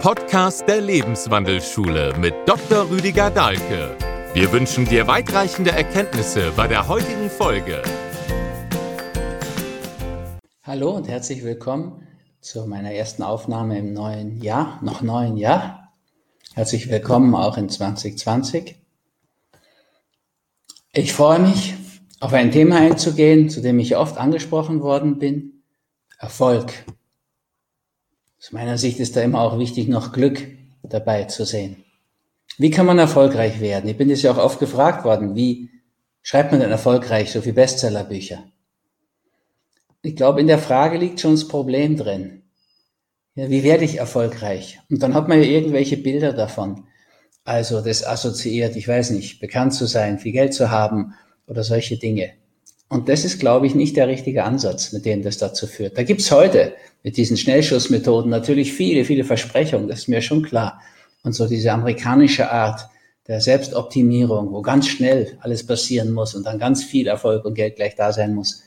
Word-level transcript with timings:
Podcast 0.00 0.66
der 0.66 0.80
Lebenswandelschule 0.80 2.14
mit 2.18 2.32
Dr. 2.46 2.88
Rüdiger 2.88 3.30
Dahlke. 3.30 3.94
Wir 4.32 4.50
wünschen 4.50 4.86
dir 4.86 5.06
weitreichende 5.06 5.72
Erkenntnisse 5.72 6.52
bei 6.56 6.66
der 6.66 6.88
heutigen 6.88 7.28
Folge. 7.28 7.82
Hallo 10.62 10.92
und 10.92 11.06
herzlich 11.06 11.44
willkommen 11.44 12.08
zu 12.40 12.66
meiner 12.66 12.92
ersten 12.92 13.22
Aufnahme 13.22 13.78
im 13.78 13.92
neuen 13.92 14.40
Jahr, 14.40 14.78
noch 14.82 15.02
neuen 15.02 15.36
Jahr. 15.36 15.92
Herzlich 16.54 16.88
willkommen 16.88 17.34
auch 17.34 17.58
in 17.58 17.68
2020. 17.68 18.76
Ich 20.94 21.12
freue 21.12 21.40
mich, 21.40 21.74
auf 22.20 22.32
ein 22.32 22.52
Thema 22.52 22.78
einzugehen, 22.78 23.50
zu 23.50 23.60
dem 23.60 23.78
ich 23.78 23.98
oft 23.98 24.16
angesprochen 24.16 24.80
worden 24.80 25.18
bin. 25.18 25.62
Erfolg. 26.18 26.72
Aus 28.40 28.52
meiner 28.52 28.78
Sicht 28.78 29.00
ist 29.00 29.16
da 29.16 29.20
immer 29.20 29.42
auch 29.42 29.58
wichtig, 29.58 29.86
noch 29.88 30.12
Glück 30.12 30.46
dabei 30.82 31.24
zu 31.24 31.44
sehen. 31.44 31.84
Wie 32.56 32.70
kann 32.70 32.86
man 32.86 32.98
erfolgreich 32.98 33.60
werden? 33.60 33.90
Ich 33.90 33.98
bin 33.98 34.08
jetzt 34.08 34.22
ja 34.22 34.32
auch 34.32 34.38
oft 34.38 34.58
gefragt 34.58 35.04
worden, 35.04 35.34
wie 35.34 35.68
schreibt 36.22 36.50
man 36.50 36.60
denn 36.60 36.70
erfolgreich 36.70 37.30
so 37.30 37.42
viele 37.42 37.54
Bestsellerbücher? 37.54 38.42
Ich 40.02 40.16
glaube, 40.16 40.40
in 40.40 40.46
der 40.46 40.58
Frage 40.58 40.96
liegt 40.96 41.20
schon 41.20 41.32
das 41.32 41.48
Problem 41.48 41.98
drin. 41.98 42.42
Ja, 43.34 43.50
wie 43.50 43.62
werde 43.62 43.84
ich 43.84 43.98
erfolgreich? 43.98 44.80
Und 44.88 45.02
dann 45.02 45.12
hat 45.12 45.28
man 45.28 45.38
ja 45.38 45.44
irgendwelche 45.44 45.98
Bilder 45.98 46.32
davon. 46.32 46.86
Also 47.44 47.82
das 47.82 48.06
assoziiert, 48.06 48.74
ich 48.74 48.88
weiß 48.88 49.10
nicht, 49.10 49.40
bekannt 49.40 49.74
zu 49.74 49.86
sein, 49.86 50.18
viel 50.18 50.32
Geld 50.32 50.54
zu 50.54 50.70
haben 50.70 51.12
oder 51.46 51.62
solche 51.62 51.98
Dinge. 51.98 52.32
Und 52.90 53.08
das 53.08 53.24
ist, 53.24 53.38
glaube 53.38 53.68
ich, 53.68 53.76
nicht 53.76 53.96
der 53.96 54.08
richtige 54.08 54.42
Ansatz, 54.42 54.92
mit 54.92 55.04
dem 55.04 55.22
das 55.22 55.38
dazu 55.38 55.68
führt. 55.68 55.96
Da 55.96 56.02
gibt's 56.02 56.32
heute 56.32 56.74
mit 57.04 57.16
diesen 57.16 57.36
Schnellschussmethoden 57.36 58.28
natürlich 58.28 58.72
viele, 58.72 59.04
viele 59.04 59.22
Versprechungen, 59.22 59.86
das 59.86 60.00
ist 60.00 60.08
mir 60.08 60.20
schon 60.20 60.42
klar. 60.42 60.80
Und 61.22 61.32
so 61.32 61.46
diese 61.46 61.70
amerikanische 61.72 62.50
Art 62.50 62.88
der 63.28 63.40
Selbstoptimierung, 63.40 64.52
wo 64.52 64.60
ganz 64.60 64.88
schnell 64.88 65.38
alles 65.40 65.64
passieren 65.64 66.12
muss 66.12 66.34
und 66.34 66.44
dann 66.44 66.58
ganz 66.58 66.82
viel 66.82 67.06
Erfolg 67.06 67.44
und 67.44 67.54
Geld 67.54 67.76
gleich 67.76 67.94
da 67.94 68.12
sein 68.12 68.34
muss. 68.34 68.64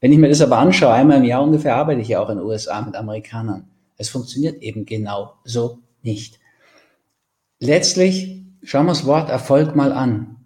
Wenn 0.00 0.12
ich 0.12 0.18
mir 0.18 0.30
das 0.30 0.40
aber 0.40 0.56
anschaue, 0.56 0.94
einmal 0.94 1.18
im 1.18 1.24
Jahr 1.24 1.42
ungefähr 1.42 1.76
arbeite 1.76 2.00
ich 2.00 2.08
ja 2.08 2.20
auch 2.20 2.30
in 2.30 2.38
den 2.38 2.46
USA 2.46 2.80
mit 2.80 2.96
Amerikanern. 2.96 3.68
Es 3.98 4.08
funktioniert 4.08 4.62
eben 4.62 4.86
genau 4.86 5.34
so 5.44 5.80
nicht. 6.02 6.40
Letztlich 7.60 8.44
schauen 8.62 8.86
wir 8.86 8.92
das 8.92 9.04
Wort 9.04 9.28
Erfolg 9.28 9.76
mal 9.76 9.92
an. 9.92 10.37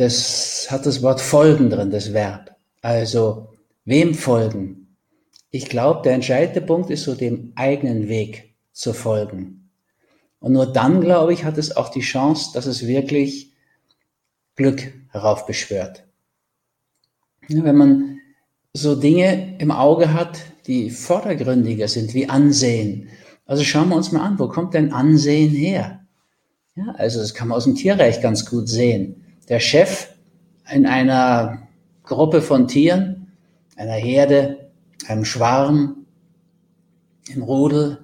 Das 0.00 0.68
hat 0.70 0.86
das 0.86 1.02
Wort 1.02 1.20
folgen 1.20 1.68
drin, 1.68 1.90
das 1.90 2.14
Verb. 2.14 2.56
Also, 2.80 3.50
wem 3.84 4.14
folgen? 4.14 4.96
Ich 5.50 5.68
glaube, 5.68 6.00
der 6.02 6.14
entscheidende 6.14 6.62
Punkt 6.62 6.88
ist 6.88 7.02
so 7.04 7.14
dem 7.14 7.52
eigenen 7.54 8.08
Weg 8.08 8.54
zu 8.72 8.94
folgen. 8.94 9.68
Und 10.38 10.52
nur 10.52 10.64
dann, 10.72 11.02
glaube 11.02 11.34
ich, 11.34 11.44
hat 11.44 11.58
es 11.58 11.76
auch 11.76 11.90
die 11.90 12.00
Chance, 12.00 12.52
dass 12.54 12.64
es 12.64 12.86
wirklich 12.86 13.52
Glück 14.56 14.90
heraufbeschwört. 15.10 16.06
Wenn 17.48 17.76
man 17.76 18.20
so 18.72 18.94
Dinge 18.94 19.58
im 19.58 19.70
Auge 19.70 20.14
hat, 20.14 20.38
die 20.66 20.88
vordergründiger 20.88 21.88
sind, 21.88 22.14
wie 22.14 22.26
Ansehen. 22.26 23.10
Also 23.44 23.64
schauen 23.64 23.90
wir 23.90 23.96
uns 23.96 24.12
mal 24.12 24.24
an, 24.24 24.38
wo 24.38 24.48
kommt 24.48 24.72
denn 24.72 24.94
Ansehen 24.94 25.50
her? 25.50 26.06
Ja, 26.74 26.86
also 26.96 27.20
das 27.20 27.34
kann 27.34 27.48
man 27.48 27.58
aus 27.58 27.64
dem 27.64 27.74
Tierreich 27.74 28.22
ganz 28.22 28.46
gut 28.46 28.66
sehen. 28.66 29.19
Der 29.50 29.58
Chef 29.60 30.08
in 30.72 30.86
einer 30.86 31.68
Gruppe 32.04 32.40
von 32.40 32.68
Tieren, 32.68 33.32
einer 33.76 33.94
Herde, 33.94 34.70
einem 35.08 35.24
Schwarm, 35.24 36.06
im 37.34 37.42
Rudel. 37.42 37.98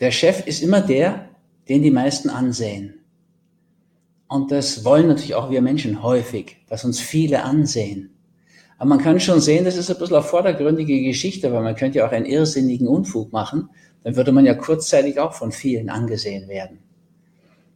Der 0.00 0.10
Chef 0.10 0.44
ist 0.46 0.60
immer 0.60 0.80
der, 0.80 1.28
den 1.68 1.82
die 1.82 1.92
meisten 1.92 2.30
ansehen. 2.30 2.94
Und 4.26 4.50
das 4.50 4.84
wollen 4.84 5.06
natürlich 5.06 5.36
auch 5.36 5.50
wir 5.50 5.62
Menschen 5.62 6.02
häufig, 6.02 6.56
dass 6.68 6.84
uns 6.84 6.98
viele 6.98 7.44
ansehen. 7.44 8.10
Aber 8.76 8.88
man 8.88 8.98
kann 8.98 9.20
schon 9.20 9.40
sehen, 9.40 9.64
das 9.64 9.76
ist 9.76 9.90
ein 9.90 9.98
bisschen 9.98 10.16
eine 10.16 10.24
vordergründige 10.24 11.00
Geschichte, 11.02 11.52
weil 11.52 11.62
man 11.62 11.76
könnte 11.76 11.98
ja 11.98 12.08
auch 12.08 12.12
einen 12.12 12.26
irrsinnigen 12.26 12.88
Unfug 12.88 13.32
machen. 13.32 13.70
Dann 14.02 14.16
würde 14.16 14.32
man 14.32 14.44
ja 14.44 14.54
kurzzeitig 14.54 15.20
auch 15.20 15.32
von 15.32 15.52
vielen 15.52 15.90
angesehen 15.90 16.48
werden. 16.48 16.80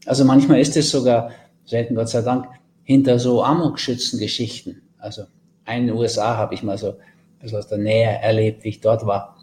Also 0.06 0.24
manchmal 0.24 0.60
ist 0.60 0.76
es 0.76 0.90
sogar, 0.90 1.30
selten 1.64 1.94
Gott 1.94 2.08
sei 2.08 2.22
Dank, 2.22 2.46
hinter 2.84 3.18
so 3.18 3.42
Amokschützengeschichten. 3.42 4.82
Also 4.98 5.22
in 5.66 5.86
den 5.86 5.96
USA 5.96 6.36
habe 6.36 6.54
ich 6.54 6.62
mal 6.62 6.78
so 6.78 6.94
also 7.42 7.58
aus 7.58 7.68
der 7.68 7.78
Nähe 7.78 8.06
erlebt, 8.22 8.64
wie 8.64 8.68
ich 8.68 8.80
dort 8.80 9.04
war. 9.04 9.36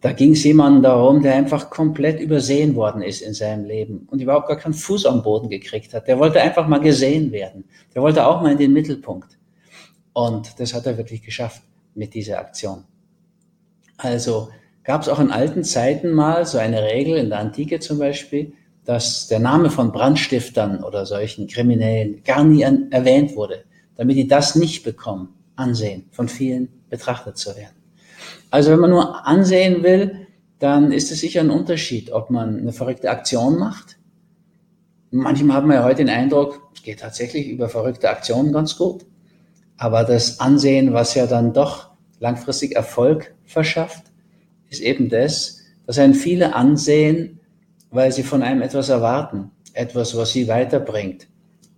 Da 0.00 0.12
ging 0.12 0.32
es 0.32 0.42
jemandem 0.42 0.82
darum, 0.82 1.22
der 1.22 1.34
einfach 1.34 1.70
komplett 1.70 2.20
übersehen 2.20 2.74
worden 2.74 3.02
ist 3.02 3.20
in 3.20 3.34
seinem 3.34 3.64
Leben 3.64 4.08
und 4.10 4.20
überhaupt 4.20 4.48
gar 4.48 4.56
keinen 4.56 4.74
Fuß 4.74 5.06
am 5.06 5.22
Boden 5.22 5.48
gekriegt 5.48 5.94
hat. 5.94 6.08
Der 6.08 6.18
wollte 6.18 6.40
einfach 6.40 6.66
mal 6.66 6.80
gesehen 6.80 7.30
werden. 7.30 7.64
Der 7.94 8.02
wollte 8.02 8.26
auch 8.26 8.42
mal 8.42 8.52
in 8.52 8.58
den 8.58 8.72
Mittelpunkt. 8.72 9.38
Und 10.12 10.58
das 10.58 10.74
hat 10.74 10.86
er 10.86 10.98
wirklich 10.98 11.22
geschafft 11.22 11.62
mit 11.94 12.14
dieser 12.14 12.38
Aktion. 12.38 12.84
Also 13.96 14.48
gab 14.82 15.02
es 15.02 15.08
auch 15.08 15.20
in 15.20 15.30
alten 15.30 15.62
Zeiten 15.62 16.12
mal 16.12 16.46
so 16.46 16.58
eine 16.58 16.82
Regel, 16.82 17.16
in 17.16 17.28
der 17.28 17.38
Antike 17.38 17.78
zum 17.78 17.98
Beispiel, 17.98 18.54
dass 18.84 19.28
der 19.28 19.38
Name 19.38 19.70
von 19.70 19.92
Brandstiftern 19.92 20.82
oder 20.82 21.06
solchen 21.06 21.46
Kriminellen 21.46 22.22
gar 22.24 22.44
nie 22.44 22.62
erwähnt 22.62 23.36
wurde, 23.36 23.64
damit 23.96 24.16
die 24.16 24.26
das 24.26 24.54
nicht 24.56 24.82
bekommen. 24.84 25.28
Ansehen 25.54 26.06
von 26.10 26.28
vielen 26.28 26.68
betrachtet 26.88 27.36
zu 27.36 27.54
werden. 27.56 27.76
Also 28.50 28.70
wenn 28.70 28.80
man 28.80 28.90
nur 28.90 29.26
ansehen 29.26 29.82
will, 29.82 30.26
dann 30.58 30.92
ist 30.92 31.12
es 31.12 31.20
sicher 31.20 31.40
ein 31.40 31.50
Unterschied, 31.50 32.10
ob 32.12 32.30
man 32.30 32.58
eine 32.58 32.72
verrückte 32.72 33.10
Aktion 33.10 33.58
macht. 33.58 33.98
Manchmal 35.10 35.56
haben 35.56 35.68
wir 35.68 35.76
ja 35.76 35.84
heute 35.84 36.04
den 36.04 36.08
Eindruck, 36.08 36.70
es 36.74 36.82
geht 36.82 37.00
tatsächlich 37.00 37.48
über 37.48 37.68
verrückte 37.68 38.08
Aktionen 38.08 38.52
ganz 38.52 38.76
gut. 38.76 39.04
Aber 39.76 40.04
das 40.04 40.40
Ansehen, 40.40 40.92
was 40.92 41.14
ja 41.14 41.26
dann 41.26 41.52
doch 41.52 41.90
langfristig 42.20 42.76
Erfolg 42.76 43.34
verschafft, 43.44 44.04
ist 44.70 44.80
eben 44.80 45.08
das, 45.08 45.60
dass 45.86 45.98
einen 45.98 46.14
viele 46.14 46.54
ansehen, 46.54 47.40
weil 47.92 48.10
sie 48.10 48.22
von 48.24 48.42
einem 48.42 48.62
etwas 48.62 48.88
erwarten. 48.88 49.52
Etwas, 49.74 50.16
was 50.16 50.32
sie 50.32 50.48
weiterbringt, 50.48 51.28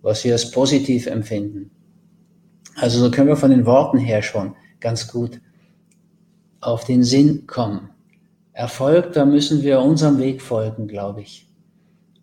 was 0.01 0.21
sie 0.21 0.31
als 0.31 0.51
positiv 0.51 1.05
empfinden. 1.05 1.71
Also 2.75 2.99
so 2.99 3.11
können 3.11 3.27
wir 3.27 3.37
von 3.37 3.51
den 3.51 3.65
Worten 3.65 3.97
her 3.97 4.21
schon 4.21 4.55
ganz 4.79 5.07
gut 5.07 5.39
auf 6.59 6.83
den 6.83 7.03
Sinn 7.03 7.47
kommen. 7.47 7.89
Erfolg, 8.51 9.13
da 9.13 9.25
müssen 9.25 9.63
wir 9.63 9.79
unserem 9.81 10.17
Weg 10.17 10.41
folgen, 10.41 10.87
glaube 10.87 11.21
ich. 11.21 11.47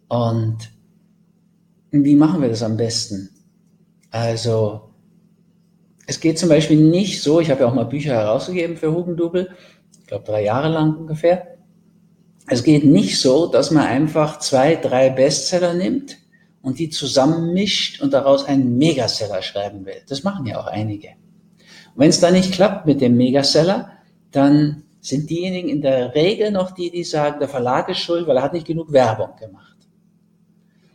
Und 0.09 0.71
wie 1.91 2.17
machen 2.17 2.43
wir 2.43 2.49
das 2.49 2.63
am 2.63 2.77
besten? 2.77 3.31
Also, 4.11 4.91
es 6.07 6.21
geht 6.21 6.39
zum 6.39 6.49
Beispiel 6.49 6.79
nicht 6.79 7.23
so, 7.23 7.41
ich 7.41 7.51
habe 7.51 7.61
ja 7.61 7.67
auch 7.67 7.75
mal 7.75 7.85
Bücher 7.85 8.13
herausgegeben 8.13 8.77
für 8.77 8.93
Hugendubel, 8.93 9.51
ich 10.01 10.07
glaube 10.07 10.25
drei 10.25 10.45
Jahre 10.45 10.69
lang 10.69 10.97
ungefähr. 10.97 11.52
Es 12.47 12.65
geht 12.65 12.85
nicht 12.85 13.21
so, 13.21 13.47
dass 13.47 13.71
man 13.71 13.87
einfach 13.87 14.39
zwei, 14.39 14.77
drei 14.77 15.11
Bestseller 15.11 15.75
nimmt 15.75 16.19
und 16.61 16.79
die 16.79 16.91
zusammenmischt 16.91 18.01
und 18.01 18.13
daraus 18.13 18.45
einen 18.45 18.79
Megaseller 18.79 19.43
schreiben 19.43 19.85
will. 19.85 20.03
Das 20.09 20.23
machen 20.23 20.47
ja 20.47 20.61
auch 20.61 20.67
einige. 20.67 21.11
Wenn 21.95 22.11
es 22.11 22.21
dann 22.21 22.33
nicht 22.33 22.53
klappt 22.53 22.87
mit 22.87 23.01
dem 23.01 23.17
Megaseller, 23.17 23.93
dann 24.31 24.85
sind 25.01 25.29
diejenigen 25.31 25.69
in 25.69 25.83
der 25.83 26.15
Regel 26.15 26.53
noch 26.53 26.71
die, 26.71 26.91
die 26.91 27.05
sagen, 27.05 27.41
der 27.41 27.49
Verlag 27.49 27.89
ist 27.89 27.99
schuld, 27.99 28.27
weil 28.27 28.37
er 28.37 28.43
hat 28.43 28.53
nicht 28.53 28.67
genug 28.67 28.93
Werbung 28.93 29.37
gemacht. 29.39 29.77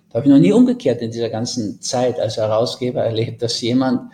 Da 0.10 0.20
habe 0.20 0.28
ich 0.28 0.34
noch 0.34 0.40
nie 0.40 0.54
umgekehrt 0.54 1.02
in 1.02 1.12
dieser 1.12 1.30
ganzen 1.30 1.82
Zeit 1.82 2.20
als 2.20 2.38
Herausgeber 2.38 3.04
erlebt, 3.04 3.42
dass 3.42 3.60
jemand 3.60 4.12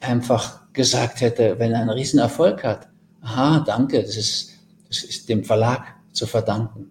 einfach 0.00 0.72
gesagt 0.72 1.20
hätte, 1.20 1.58
wenn 1.58 1.72
er 1.72 1.80
einen 1.80 1.90
riesen 1.90 2.20
Erfolg 2.20 2.62
hat, 2.62 2.88
aha, 3.20 3.64
danke, 3.66 4.00
das 4.00 4.16
ist, 4.16 4.52
das 4.86 5.02
ist 5.02 5.28
dem 5.28 5.44
Verlag 5.44 5.97
zu 6.12 6.26
verdanken. 6.26 6.90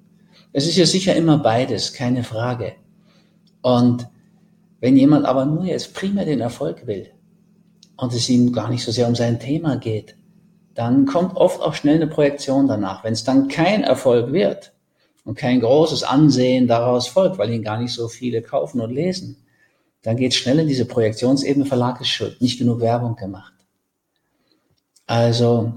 Es 0.53 0.67
ist 0.67 0.77
ja 0.77 0.85
sicher 0.85 1.15
immer 1.15 1.37
beides, 1.37 1.93
keine 1.93 2.23
Frage. 2.23 2.73
Und 3.61 4.07
wenn 4.79 4.97
jemand 4.97 5.25
aber 5.25 5.45
nur 5.45 5.65
jetzt 5.65 5.93
primär 5.93 6.25
den 6.25 6.39
Erfolg 6.39 6.87
will 6.87 7.11
und 7.97 8.13
es 8.13 8.29
ihm 8.29 8.53
gar 8.53 8.69
nicht 8.69 8.83
so 8.83 8.91
sehr 8.91 9.07
um 9.07 9.15
sein 9.15 9.39
Thema 9.39 9.77
geht, 9.77 10.15
dann 10.73 11.05
kommt 11.05 11.35
oft 11.35 11.59
auch 11.61 11.73
schnell 11.73 11.95
eine 11.95 12.07
Projektion 12.07 12.67
danach. 12.67 13.03
Wenn 13.03 13.13
es 13.13 13.23
dann 13.23 13.47
kein 13.47 13.83
Erfolg 13.83 14.31
wird 14.31 14.73
und 15.25 15.35
kein 15.35 15.59
großes 15.59 16.03
Ansehen 16.03 16.67
daraus 16.67 17.07
folgt, 17.07 17.39
weil 17.39 17.49
ihn 17.49 17.63
gar 17.63 17.79
nicht 17.79 17.93
so 17.93 18.07
viele 18.07 18.43
kaufen 18.43 18.79
und 18.79 18.91
lesen, 18.91 19.37
dann 20.03 20.17
geht 20.17 20.33
es 20.33 20.37
schnell 20.37 20.59
in 20.59 20.67
diese 20.67 20.85
Projektionsebene, 20.85 21.65
Verlag 21.65 21.99
ist 21.99 22.09
schuld, 22.09 22.39
nicht 22.39 22.59
genug 22.59 22.79
Werbung 22.79 23.15
gemacht. 23.15 23.53
Also, 25.07 25.73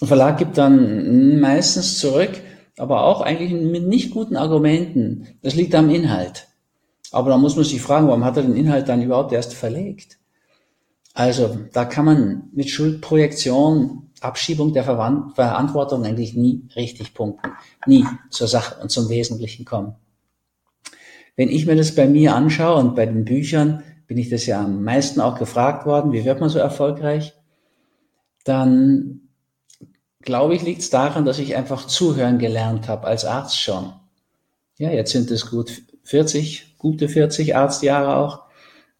ein 0.00 0.06
Verlag 0.06 0.36
gibt 0.38 0.58
dann 0.58 1.40
meistens 1.40 1.98
zurück, 1.98 2.30
aber 2.78 3.04
auch 3.04 3.20
eigentlich 3.20 3.52
mit 3.52 3.86
nicht 3.86 4.12
guten 4.12 4.36
Argumenten. 4.36 5.28
Das 5.42 5.54
liegt 5.54 5.74
am 5.74 5.90
Inhalt. 5.90 6.48
Aber 7.10 7.30
da 7.30 7.38
muss 7.38 7.56
man 7.56 7.64
sich 7.64 7.82
fragen, 7.82 8.08
warum 8.08 8.24
hat 8.24 8.36
er 8.36 8.42
den 8.42 8.56
Inhalt 8.56 8.88
dann 8.88 9.02
überhaupt 9.02 9.32
erst 9.32 9.54
verlegt? 9.54 10.18
Also 11.14 11.58
da 11.72 11.84
kann 11.84 12.06
man 12.06 12.44
mit 12.52 12.70
Schuldprojektion, 12.70 14.10
Abschiebung 14.20 14.72
der 14.72 14.84
Verantwortung 14.84 16.04
eigentlich 16.04 16.34
nie 16.34 16.68
richtig 16.74 17.12
punkten, 17.12 17.50
nie 17.86 18.06
zur 18.30 18.48
Sache 18.48 18.80
und 18.80 18.90
zum 18.90 19.08
Wesentlichen 19.10 19.64
kommen. 19.66 19.96
wenn 21.36 21.48
ich 21.48 21.66
mir 21.66 21.76
das 21.76 21.94
bei 21.94 22.06
mir 22.06 22.34
anschaue 22.34 22.80
und 22.80 22.94
bei 22.94 23.06
den 23.06 23.24
Büchern 23.24 23.82
bin 24.06 24.18
ich 24.18 24.28
das 24.28 24.46
ja 24.46 24.62
am 24.62 24.84
meisten 24.84 25.20
auch 25.20 25.38
gefragt 25.38 25.86
worden, 25.86 26.12
wie 26.12 26.24
wird 26.24 26.40
man 26.40 26.50
so 26.50 26.58
erfolgreich, 26.58 27.34
dann 28.44 29.28
glaube 30.22 30.54
ich, 30.54 30.62
liegt 30.62 30.80
es 30.80 30.90
daran, 30.90 31.24
dass 31.24 31.38
ich 31.38 31.56
einfach 31.56 31.86
zuhören 31.86 32.38
gelernt 32.38 32.88
habe, 32.88 33.06
als 33.06 33.24
Arzt 33.24 33.60
schon. 33.60 33.92
Ja, 34.78 34.90
jetzt 34.90 35.12
sind 35.12 35.30
es 35.30 35.50
gut 35.50 35.82
40, 36.04 36.76
gute 36.78 37.08
40 37.08 37.54
Arztjahre 37.56 38.16
auch. 38.16 38.42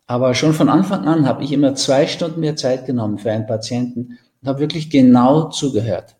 Aber 0.07 0.35
schon 0.35 0.53
von 0.53 0.69
Anfang 0.69 1.07
an 1.07 1.27
habe 1.27 1.43
ich 1.43 1.53
immer 1.53 1.75
zwei 1.75 2.07
Stunden 2.07 2.41
mehr 2.41 2.57
Zeit 2.57 2.87
genommen 2.87 3.19
für 3.19 3.33
einen 3.33 3.47
Patienten 3.47 4.19
und 4.41 4.49
habe 4.49 4.61
wirklich 4.61 4.91
genau 4.91 5.49
zugehört, 5.49 6.17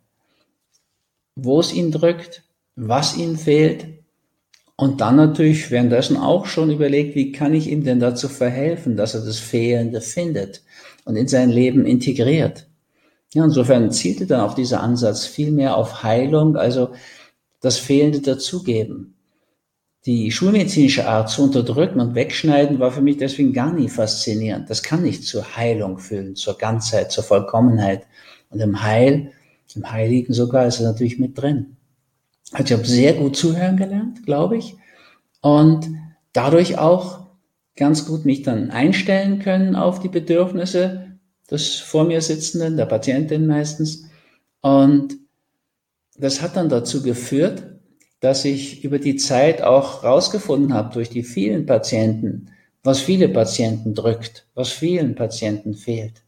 wo 1.35 1.61
es 1.61 1.73
ihn 1.73 1.91
drückt, 1.91 2.43
was 2.77 3.17
ihm 3.17 3.37
fehlt 3.37 3.87
und 4.77 5.01
dann 5.01 5.17
natürlich 5.17 5.71
währenddessen 5.71 6.17
auch 6.17 6.47
schon 6.47 6.71
überlegt, 6.71 7.15
wie 7.15 7.33
kann 7.33 7.55
ich 7.55 7.69
ihm 7.69 7.85
denn 7.85 8.01
dazu 8.01 8.29
verhelfen, 8.29 8.97
dass 8.97 9.15
er 9.15 9.25
das 9.25 9.39
Fehlende 9.39 10.01
findet 10.01 10.63
und 11.05 11.17
in 11.17 11.29
sein 11.29 11.51
Leben 11.51 11.85
integriert. 11.85 12.67
Ja, 13.35 13.45
insofern 13.45 13.91
zielte 13.91 14.27
dann 14.27 14.41
auch 14.41 14.55
dieser 14.55 14.83
Ansatz 14.83 15.25
viel 15.27 15.53
mehr 15.53 15.77
auf 15.77 16.03
Heilung, 16.03 16.57
also 16.57 16.91
das 17.61 17.79
Fehlende 17.79 18.21
dazugeben. 18.21 19.15
Die 20.05 20.33
schulmedizinische 20.33 21.07
Art 21.07 21.31
zu 21.31 21.45
unterdrücken 21.45 22.01
und 22.01 22.15
wegschneiden 22.15 22.81
war 22.81 22.91
für 22.91 23.01
mich 23.01 23.19
deswegen 23.19 23.53
gar 23.53 23.73
nie 23.73 23.89
faszinierend. 23.89 24.69
Das 24.69 24.83
kann 24.83 25.03
nicht 25.03 25.25
zur 25.25 25.57
Heilung 25.57 25.99
führen, 25.99 26.35
zur 26.35 26.59
Ganzheit, 26.59 27.13
zur 27.13 27.23
Vollkommenheit. 27.25 28.07
Und 28.51 28.61
im 28.61 28.83
Heil, 28.83 29.33
im 29.75 29.91
Heiligen 29.91 30.35
sogar, 30.35 30.67
ist 30.67 30.81
es 30.81 30.87
natürlich 30.87 31.19
mit 31.19 31.39
drin. 31.39 31.77
Also 32.51 32.65
ich 32.65 32.73
habe 32.73 32.85
sehr 32.85 33.15
gut 33.15 33.37
zuhören 33.37 33.77
gelernt, 33.77 34.27
glaube 34.27 34.59
ich. 34.59 34.77
Und 35.41 35.89
dadurch 36.33 36.79
auch 36.79 37.21
ganz 37.77 38.05
gut 38.05 38.25
mich 38.25 38.43
dann 38.43 38.71
einstellen 38.71 39.39
können 39.39 39.77
auf 39.77 40.01
die 40.01 40.09
Bedürfnisse 40.09 41.12
des 41.51 41.77
vor 41.77 42.05
mir 42.05 42.21
sitzenden, 42.21 42.77
der 42.77 42.87
Patientin 42.87 43.47
meistens. 43.47 44.05
Und 44.61 45.17
das 46.17 46.43
hat 46.43 46.57
dann 46.57 46.69
dazu 46.69 47.03
geführt, 47.03 47.65
dass 48.21 48.45
ich 48.45 48.85
über 48.85 48.99
die 48.99 49.17
Zeit 49.17 49.63
auch 49.63 50.05
rausgefunden 50.05 50.73
habe 50.73 50.95
durch 50.95 51.11
die 51.11 51.25
vielen 51.25 51.67
Patienten, 51.67 52.51
was 52.85 53.01
viele 53.01 53.29
Patienten 53.29 53.95
drückt, 53.95 54.47
was 54.55 54.71
vielen 54.71 55.15
Patienten 55.15 55.75
fehlt. 55.75 56.23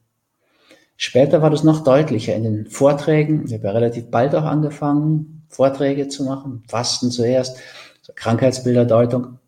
Später 0.97 1.43
war 1.43 1.51
das 1.51 1.65
noch 1.65 1.85
deutlicher 1.85 2.35
in 2.35 2.45
den 2.45 2.67
Vorträgen. 2.67 3.45
Ich 3.47 3.53
habe 3.53 3.65
ja 3.65 3.73
relativ 3.73 4.11
bald 4.11 4.35
auch 4.35 4.45
angefangen, 4.45 5.45
Vorträge 5.49 6.09
zu 6.09 6.25
machen, 6.25 6.63
Fasten 6.69 7.11
zuerst, 7.11 7.59
Krankheitsbilderdeutung. 8.15 9.39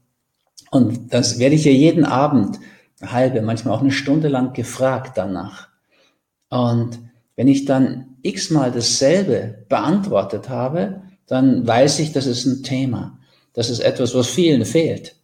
Und 0.71 1.13
das 1.13 1.39
werde 1.39 1.55
ich 1.55 1.65
ja 1.65 1.73
jeden 1.73 2.05
Abend 2.05 2.59
halbe, 3.03 3.43
manchmal 3.43 3.75
auch 3.75 3.81
eine 3.81 3.91
Stunde 3.91 4.29
lang 4.29 4.53
gefragt 4.53 5.13
danach. 5.17 5.69
Und 6.49 6.99
wenn 7.37 7.49
ich 7.49 7.65
dann 7.65 8.17
x-mal 8.23 8.73
dasselbe 8.73 9.65
beantwortet 9.69 10.49
habe, 10.49 11.03
dann 11.27 11.67
weiß 11.67 11.99
ich, 11.99 12.13
das 12.13 12.27
ist 12.27 12.47
ein 12.47 12.63
Thema. 12.63 13.19
Das 13.53 13.71
ist 13.71 13.81
etwas, 13.81 14.15
was 14.15 14.29
vielen 14.29 14.65
fehlt. 14.65 15.17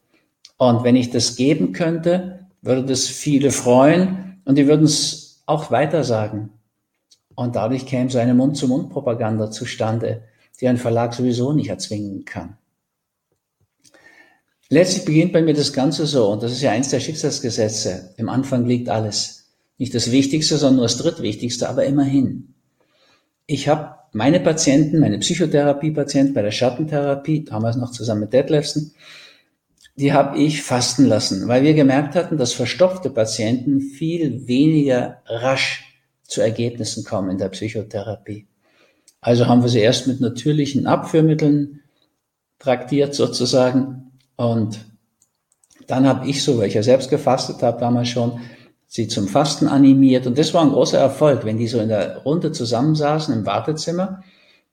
Und 0.56 0.84
wenn 0.84 0.96
ich 0.96 1.10
das 1.10 1.36
geben 1.36 1.72
könnte, 1.72 2.46
würde 2.60 2.84
das 2.84 3.06
viele 3.06 3.50
freuen 3.50 4.40
und 4.44 4.56
die 4.56 4.66
würden 4.66 4.84
es 4.84 5.42
auch 5.46 5.70
weiter 5.70 6.04
sagen. 6.04 6.50
Und 7.34 7.56
dadurch 7.56 7.86
käme 7.86 8.10
so 8.10 8.18
eine 8.18 8.34
Mund-zu-Mund-Propaganda 8.34 9.50
zustande, 9.50 10.22
die 10.60 10.68
ein 10.68 10.76
Verlag 10.76 11.14
sowieso 11.14 11.52
nicht 11.52 11.70
erzwingen 11.70 12.24
kann. 12.24 12.56
Letztlich 14.72 15.04
beginnt 15.04 15.34
bei 15.34 15.42
mir 15.42 15.52
das 15.52 15.74
Ganze 15.74 16.06
so, 16.06 16.28
und 16.28 16.42
das 16.42 16.50
ist 16.50 16.62
ja 16.62 16.70
eins 16.70 16.88
der 16.88 16.98
Schicksalsgesetze. 16.98 18.14
Im 18.16 18.30
Anfang 18.30 18.64
liegt 18.64 18.88
alles. 18.88 19.50
Nicht 19.76 19.94
das 19.94 20.10
Wichtigste, 20.10 20.56
sondern 20.56 20.76
nur 20.76 20.84
das 20.86 20.96
Drittwichtigste, 20.96 21.68
aber 21.68 21.84
immerhin. 21.84 22.54
Ich 23.44 23.68
habe 23.68 23.96
meine 24.12 24.40
Patienten, 24.40 25.00
meine 25.00 25.18
Psychotherapiepatienten 25.18 26.32
bei 26.32 26.40
der 26.40 26.52
Schattentherapie, 26.52 27.44
damals 27.44 27.76
noch 27.76 27.90
zusammen 27.90 28.22
mit 28.22 28.32
Detlefsen, 28.32 28.94
die 29.96 30.14
habe 30.14 30.38
ich 30.38 30.62
fasten 30.62 31.04
lassen, 31.04 31.48
weil 31.48 31.64
wir 31.64 31.74
gemerkt 31.74 32.14
hatten, 32.14 32.38
dass 32.38 32.54
verstopfte 32.54 33.10
Patienten 33.10 33.82
viel 33.82 34.48
weniger 34.48 35.18
rasch 35.26 36.00
zu 36.22 36.40
Ergebnissen 36.40 37.04
kommen 37.04 37.28
in 37.28 37.36
der 37.36 37.50
Psychotherapie. 37.50 38.46
Also 39.20 39.48
haben 39.48 39.60
wir 39.60 39.68
sie 39.68 39.80
erst 39.80 40.06
mit 40.06 40.22
natürlichen 40.22 40.86
Abführmitteln 40.86 41.82
traktiert 42.58 43.14
sozusagen 43.14 44.11
und 44.42 44.84
dann 45.86 46.06
habe 46.06 46.28
ich 46.28 46.42
so, 46.42 46.58
weil 46.58 46.66
ich 46.68 46.74
ja 46.74 46.82
selbst 46.82 47.10
gefastet 47.10 47.62
habe 47.62 47.78
damals 47.78 48.08
schon, 48.08 48.40
sie 48.88 49.06
zum 49.06 49.28
Fasten 49.28 49.68
animiert. 49.68 50.26
Und 50.26 50.36
das 50.36 50.52
war 50.52 50.62
ein 50.62 50.72
großer 50.72 50.98
Erfolg. 50.98 51.44
Wenn 51.44 51.58
die 51.58 51.68
so 51.68 51.78
in 51.80 51.88
der 51.88 52.18
Runde 52.18 52.50
zusammensaßen 52.50 53.32
im 53.32 53.46
Wartezimmer, 53.46 54.22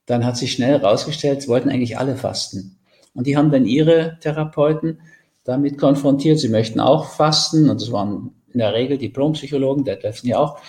dann 0.07 0.25
hat 0.25 0.37
sich 0.37 0.53
schnell 0.53 0.79
herausgestellt, 0.79 1.47
wollten 1.47 1.69
eigentlich 1.69 1.99
alle 1.99 2.15
fasten. 2.15 2.79
Und 3.13 3.27
die 3.27 3.37
haben 3.37 3.51
dann 3.51 3.65
ihre 3.65 4.17
Therapeuten 4.21 5.01
damit 5.43 5.77
konfrontiert, 5.77 6.39
sie 6.39 6.49
möchten 6.49 6.79
auch 6.79 7.05
fasten. 7.05 7.69
Und 7.69 7.79
das 7.79 7.91
waren 7.91 8.31
in 8.51 8.59
der 8.59 8.73
Regel 8.73 8.97
Diplompsychologen, 8.97 9.83
der 9.83 9.97
dürfen 9.97 10.27
ja 10.27 10.39
auch. 10.39 10.59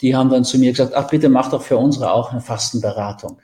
Die 0.00 0.16
haben 0.16 0.30
dann 0.30 0.44
zu 0.44 0.58
mir 0.58 0.70
gesagt, 0.70 0.94
ach 0.94 1.08
bitte 1.08 1.28
mach 1.28 1.50
doch 1.50 1.62
für 1.62 1.76
unsere 1.76 2.12
auch 2.12 2.32
eine 2.32 2.40
Fastenberatung. 2.40 3.38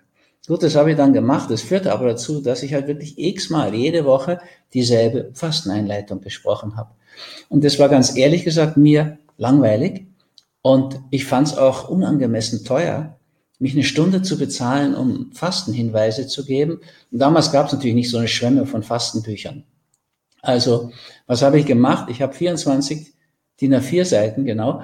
Gut, 0.46 0.62
das 0.62 0.74
habe 0.74 0.90
ich 0.90 0.96
dann 0.96 1.12
gemacht. 1.12 1.50
Das 1.50 1.62
führte 1.62 1.92
aber 1.92 2.08
dazu, 2.08 2.40
dass 2.40 2.62
ich 2.62 2.74
halt 2.74 2.88
wirklich 2.88 3.16
x-mal 3.16 3.74
jede 3.74 4.04
Woche 4.04 4.40
dieselbe 4.74 5.30
Fasteneinleitung 5.34 6.20
besprochen 6.20 6.76
habe. 6.76 6.90
Und 7.48 7.62
das 7.62 7.78
war 7.78 7.88
ganz 7.88 8.16
ehrlich 8.16 8.44
gesagt 8.44 8.76
mir 8.76 9.18
langweilig 9.36 10.06
und 10.62 11.00
ich 11.10 11.26
fand 11.26 11.48
es 11.48 11.58
auch 11.58 11.88
unangemessen 11.88 12.64
teuer, 12.64 13.18
mich 13.58 13.74
eine 13.74 13.84
Stunde 13.84 14.22
zu 14.22 14.36
bezahlen, 14.36 14.94
um 14.94 15.30
Fastenhinweise 15.32 16.26
zu 16.26 16.44
geben. 16.44 16.80
Und 17.12 17.18
damals 17.20 17.52
gab 17.52 17.66
es 17.66 17.72
natürlich 17.72 17.94
nicht 17.94 18.10
so 18.10 18.18
eine 18.18 18.26
Schwemme 18.26 18.66
von 18.66 18.82
Fastenbüchern. 18.82 19.64
Also, 20.40 20.90
was 21.28 21.42
habe 21.42 21.60
ich 21.60 21.66
gemacht? 21.66 22.08
Ich 22.10 22.20
habe 22.20 22.34
24 22.34 23.12
DIN 23.60 23.74
A4 23.74 24.04
Seiten, 24.04 24.44
genau, 24.44 24.82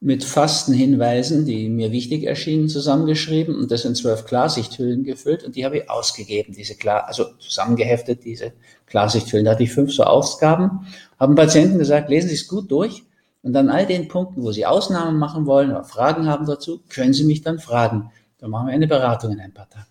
mit 0.00 0.24
Fastenhinweisen, 0.24 1.46
die 1.46 1.68
mir 1.68 1.90
wichtig 1.90 2.24
erschienen, 2.24 2.68
zusammengeschrieben 2.68 3.54
und 3.54 3.70
das 3.70 3.84
in 3.84 3.94
zwölf 3.94 4.26
Klarsichthüllen 4.26 5.04
gefüllt 5.04 5.42
und 5.42 5.56
die 5.56 5.64
habe 5.64 5.78
ich 5.78 5.90
ausgegeben, 5.90 6.52
diese 6.52 6.74
klar, 6.74 7.08
also 7.08 7.24
zusammengeheftet, 7.38 8.24
diese 8.24 8.52
Klarsichthüllen. 8.86 9.46
Da 9.46 9.52
hatte 9.52 9.62
ich 9.62 9.72
fünf 9.72 9.92
so 9.92 10.04
Ausgaben, 10.04 10.86
haben 11.18 11.34
Patienten 11.34 11.78
gesagt, 11.78 12.10
lesen 12.10 12.28
Sie 12.28 12.34
es 12.34 12.46
gut 12.46 12.70
durch 12.70 13.04
und 13.42 13.56
an 13.56 13.70
all 13.70 13.86
den 13.86 14.08
Punkten, 14.08 14.42
wo 14.42 14.52
Sie 14.52 14.66
Ausnahmen 14.66 15.18
machen 15.18 15.46
wollen 15.46 15.70
oder 15.70 15.84
Fragen 15.84 16.26
haben 16.26 16.46
dazu, 16.46 16.82
können 16.88 17.14
Sie 17.14 17.24
mich 17.24 17.42
dann 17.42 17.58
fragen. 17.58 18.10
Dann 18.38 18.50
machen 18.50 18.66
wir 18.66 18.74
eine 18.74 18.86
Beratung 18.86 19.32
in 19.32 19.40
ein 19.40 19.54
paar 19.54 19.70
Tagen. 19.70 19.86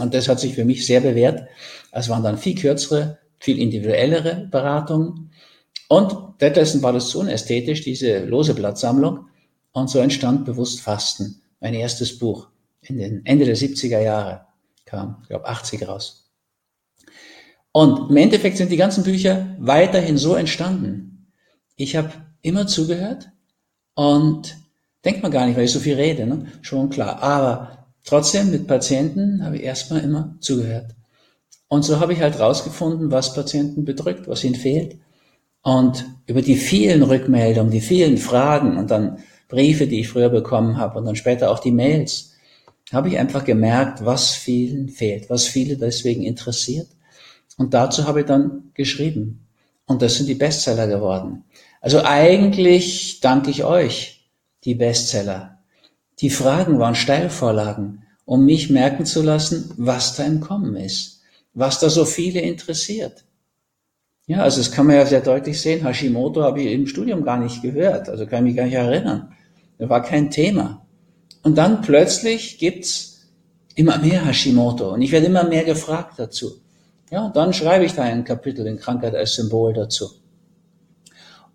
Und 0.00 0.14
das 0.14 0.28
hat 0.28 0.40
sich 0.40 0.54
für 0.54 0.64
mich 0.64 0.86
sehr 0.86 1.00
bewährt. 1.00 1.48
Es 1.90 2.08
waren 2.08 2.22
dann 2.22 2.38
viel 2.38 2.54
kürzere, 2.54 3.18
viel 3.38 3.58
individuellere 3.58 4.48
Beratungen. 4.50 5.31
Und 5.92 6.40
dessen 6.40 6.82
war 6.82 6.94
das 6.94 7.10
so 7.10 7.20
unästhetisch, 7.20 7.82
diese 7.82 8.24
lose 8.24 8.54
Blattsammlung. 8.54 9.26
Und 9.72 9.90
so 9.90 9.98
entstand 9.98 10.46
Bewusst 10.46 10.80
Fasten, 10.80 11.42
mein 11.60 11.74
erstes 11.74 12.18
Buch. 12.18 12.48
In 12.80 12.96
den 12.96 13.26
Ende 13.26 13.44
der 13.44 13.58
70er 13.58 14.00
Jahre 14.00 14.46
kam, 14.86 15.18
ich 15.20 15.28
glaube, 15.28 15.46
80 15.46 15.86
raus. 15.86 16.30
Und 17.72 18.08
im 18.08 18.16
Endeffekt 18.16 18.56
sind 18.56 18.72
die 18.72 18.78
ganzen 18.78 19.04
Bücher 19.04 19.54
weiterhin 19.58 20.16
so 20.16 20.34
entstanden. 20.34 21.30
Ich 21.76 21.94
habe 21.94 22.10
immer 22.40 22.66
zugehört 22.66 23.30
und 23.94 24.56
denkt 25.04 25.22
man 25.22 25.30
gar 25.30 25.44
nicht, 25.44 25.58
weil 25.58 25.64
ich 25.64 25.72
so 25.72 25.80
viel 25.80 25.96
rede, 25.96 26.26
ne? 26.26 26.46
schon 26.62 26.88
klar. 26.88 27.22
Aber 27.22 27.86
trotzdem 28.02 28.50
mit 28.50 28.66
Patienten 28.66 29.44
habe 29.44 29.56
ich 29.56 29.62
erstmal 29.62 30.00
immer 30.00 30.38
zugehört. 30.40 30.94
Und 31.68 31.84
so 31.84 32.00
habe 32.00 32.14
ich 32.14 32.22
halt 32.22 32.40
rausgefunden, 32.40 33.10
was 33.10 33.34
Patienten 33.34 33.84
bedrückt, 33.84 34.26
was 34.26 34.42
ihnen 34.42 34.54
fehlt. 34.54 34.96
Und 35.62 36.04
über 36.26 36.42
die 36.42 36.56
vielen 36.56 37.02
Rückmeldungen, 37.02 37.70
die 37.70 37.80
vielen 37.80 38.18
Fragen 38.18 38.76
und 38.76 38.90
dann 38.90 39.18
Briefe, 39.48 39.86
die 39.86 40.00
ich 40.00 40.08
früher 40.08 40.28
bekommen 40.28 40.76
habe 40.78 40.98
und 40.98 41.04
dann 41.04 41.16
später 41.16 41.50
auch 41.50 41.60
die 41.60 41.72
Mails, 41.72 42.32
habe 42.92 43.08
ich 43.08 43.18
einfach 43.18 43.44
gemerkt, 43.44 44.04
was 44.04 44.30
vielen 44.30 44.88
fehlt, 44.88 45.30
was 45.30 45.46
viele 45.46 45.76
deswegen 45.76 46.22
interessiert. 46.22 46.88
Und 47.56 47.74
dazu 47.74 48.06
habe 48.06 48.20
ich 48.20 48.26
dann 48.26 48.70
geschrieben. 48.74 49.46
Und 49.86 50.02
das 50.02 50.16
sind 50.16 50.28
die 50.28 50.34
Bestseller 50.34 50.86
geworden. 50.86 51.44
Also 51.80 52.02
eigentlich 52.04 53.20
danke 53.20 53.50
ich 53.50 53.64
euch, 53.64 54.30
die 54.64 54.74
Bestseller. 54.74 55.58
Die 56.20 56.30
Fragen 56.30 56.78
waren 56.78 56.94
Steilvorlagen, 56.94 58.04
um 58.24 58.44
mich 58.44 58.70
merken 58.70 59.04
zu 59.04 59.22
lassen, 59.22 59.72
was 59.76 60.16
da 60.16 60.24
im 60.24 60.40
Kommen 60.40 60.76
ist, 60.76 61.20
was 61.54 61.80
da 61.80 61.90
so 61.90 62.04
viele 62.04 62.40
interessiert. 62.40 63.24
Ja, 64.26 64.42
also 64.42 64.58
das 64.58 64.70
kann 64.70 64.86
man 64.86 64.96
ja 64.96 65.06
sehr 65.06 65.20
deutlich 65.20 65.60
sehen. 65.60 65.84
Hashimoto 65.84 66.42
habe 66.42 66.62
ich 66.62 66.72
im 66.72 66.86
Studium 66.86 67.24
gar 67.24 67.38
nicht 67.38 67.60
gehört, 67.62 68.08
also 68.08 68.26
kann 68.26 68.46
ich 68.46 68.52
mich 68.52 68.56
gar 68.56 68.64
nicht 68.64 68.74
erinnern. 68.74 69.32
Da 69.78 69.88
war 69.88 70.02
kein 70.02 70.30
Thema. 70.30 70.86
Und 71.42 71.58
dann 71.58 71.82
plötzlich 71.82 72.58
gibt's 72.58 73.30
immer 73.74 73.98
mehr 73.98 74.24
Hashimoto 74.24 74.92
und 74.94 75.02
ich 75.02 75.10
werde 75.10 75.26
immer 75.26 75.44
mehr 75.44 75.64
gefragt 75.64 76.18
dazu. 76.18 76.60
Ja, 77.10 77.30
dann 77.34 77.52
schreibe 77.52 77.84
ich 77.84 77.94
da 77.94 78.02
ein 78.02 78.24
Kapitel 78.24 78.66
in 78.66 78.78
Krankheit 78.78 79.14
als 79.14 79.34
Symbol 79.34 79.72
dazu. 79.72 80.08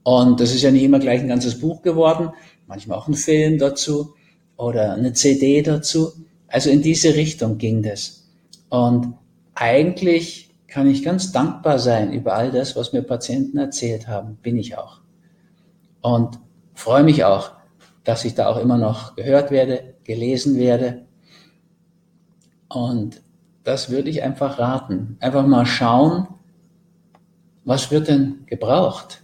Und 0.03 0.39
das 0.39 0.53
ist 0.53 0.61
ja 0.61 0.71
nicht 0.71 0.83
immer 0.83 0.99
gleich 0.99 1.21
ein 1.21 1.27
ganzes 1.27 1.59
Buch 1.59 1.81
geworden, 1.81 2.31
manchmal 2.67 2.97
auch 2.97 3.07
ein 3.07 3.13
Film 3.13 3.57
dazu 3.57 4.13
oder 4.55 4.93
eine 4.93 5.13
CD 5.13 5.61
dazu. 5.61 6.11
Also 6.47 6.69
in 6.69 6.81
diese 6.81 7.15
Richtung 7.15 7.57
ging 7.57 7.81
das. 7.81 8.27
Und 8.69 9.13
eigentlich 9.55 10.46
kann 10.67 10.87
ich 10.87 11.03
ganz 11.03 11.31
dankbar 11.31 11.79
sein 11.79 12.11
über 12.11 12.33
all 12.33 12.51
das, 12.51 12.75
was 12.75 12.93
mir 12.93 13.01
Patienten 13.01 13.57
erzählt 13.57 14.07
haben, 14.07 14.37
bin 14.41 14.57
ich 14.57 14.77
auch. 14.77 14.99
Und 16.01 16.39
freue 16.73 17.03
mich 17.03 17.23
auch, 17.23 17.51
dass 18.03 18.25
ich 18.25 18.35
da 18.35 18.47
auch 18.47 18.57
immer 18.57 18.77
noch 18.77 19.15
gehört 19.15 19.51
werde, 19.51 19.95
gelesen 20.03 20.57
werde. 20.57 21.05
Und 22.69 23.21
das 23.63 23.89
würde 23.89 24.09
ich 24.09 24.23
einfach 24.23 24.59
raten. 24.59 25.17
Einfach 25.19 25.45
mal 25.45 25.65
schauen, 25.65 26.27
was 27.65 27.91
wird 27.91 28.07
denn 28.07 28.45
gebraucht? 28.45 29.23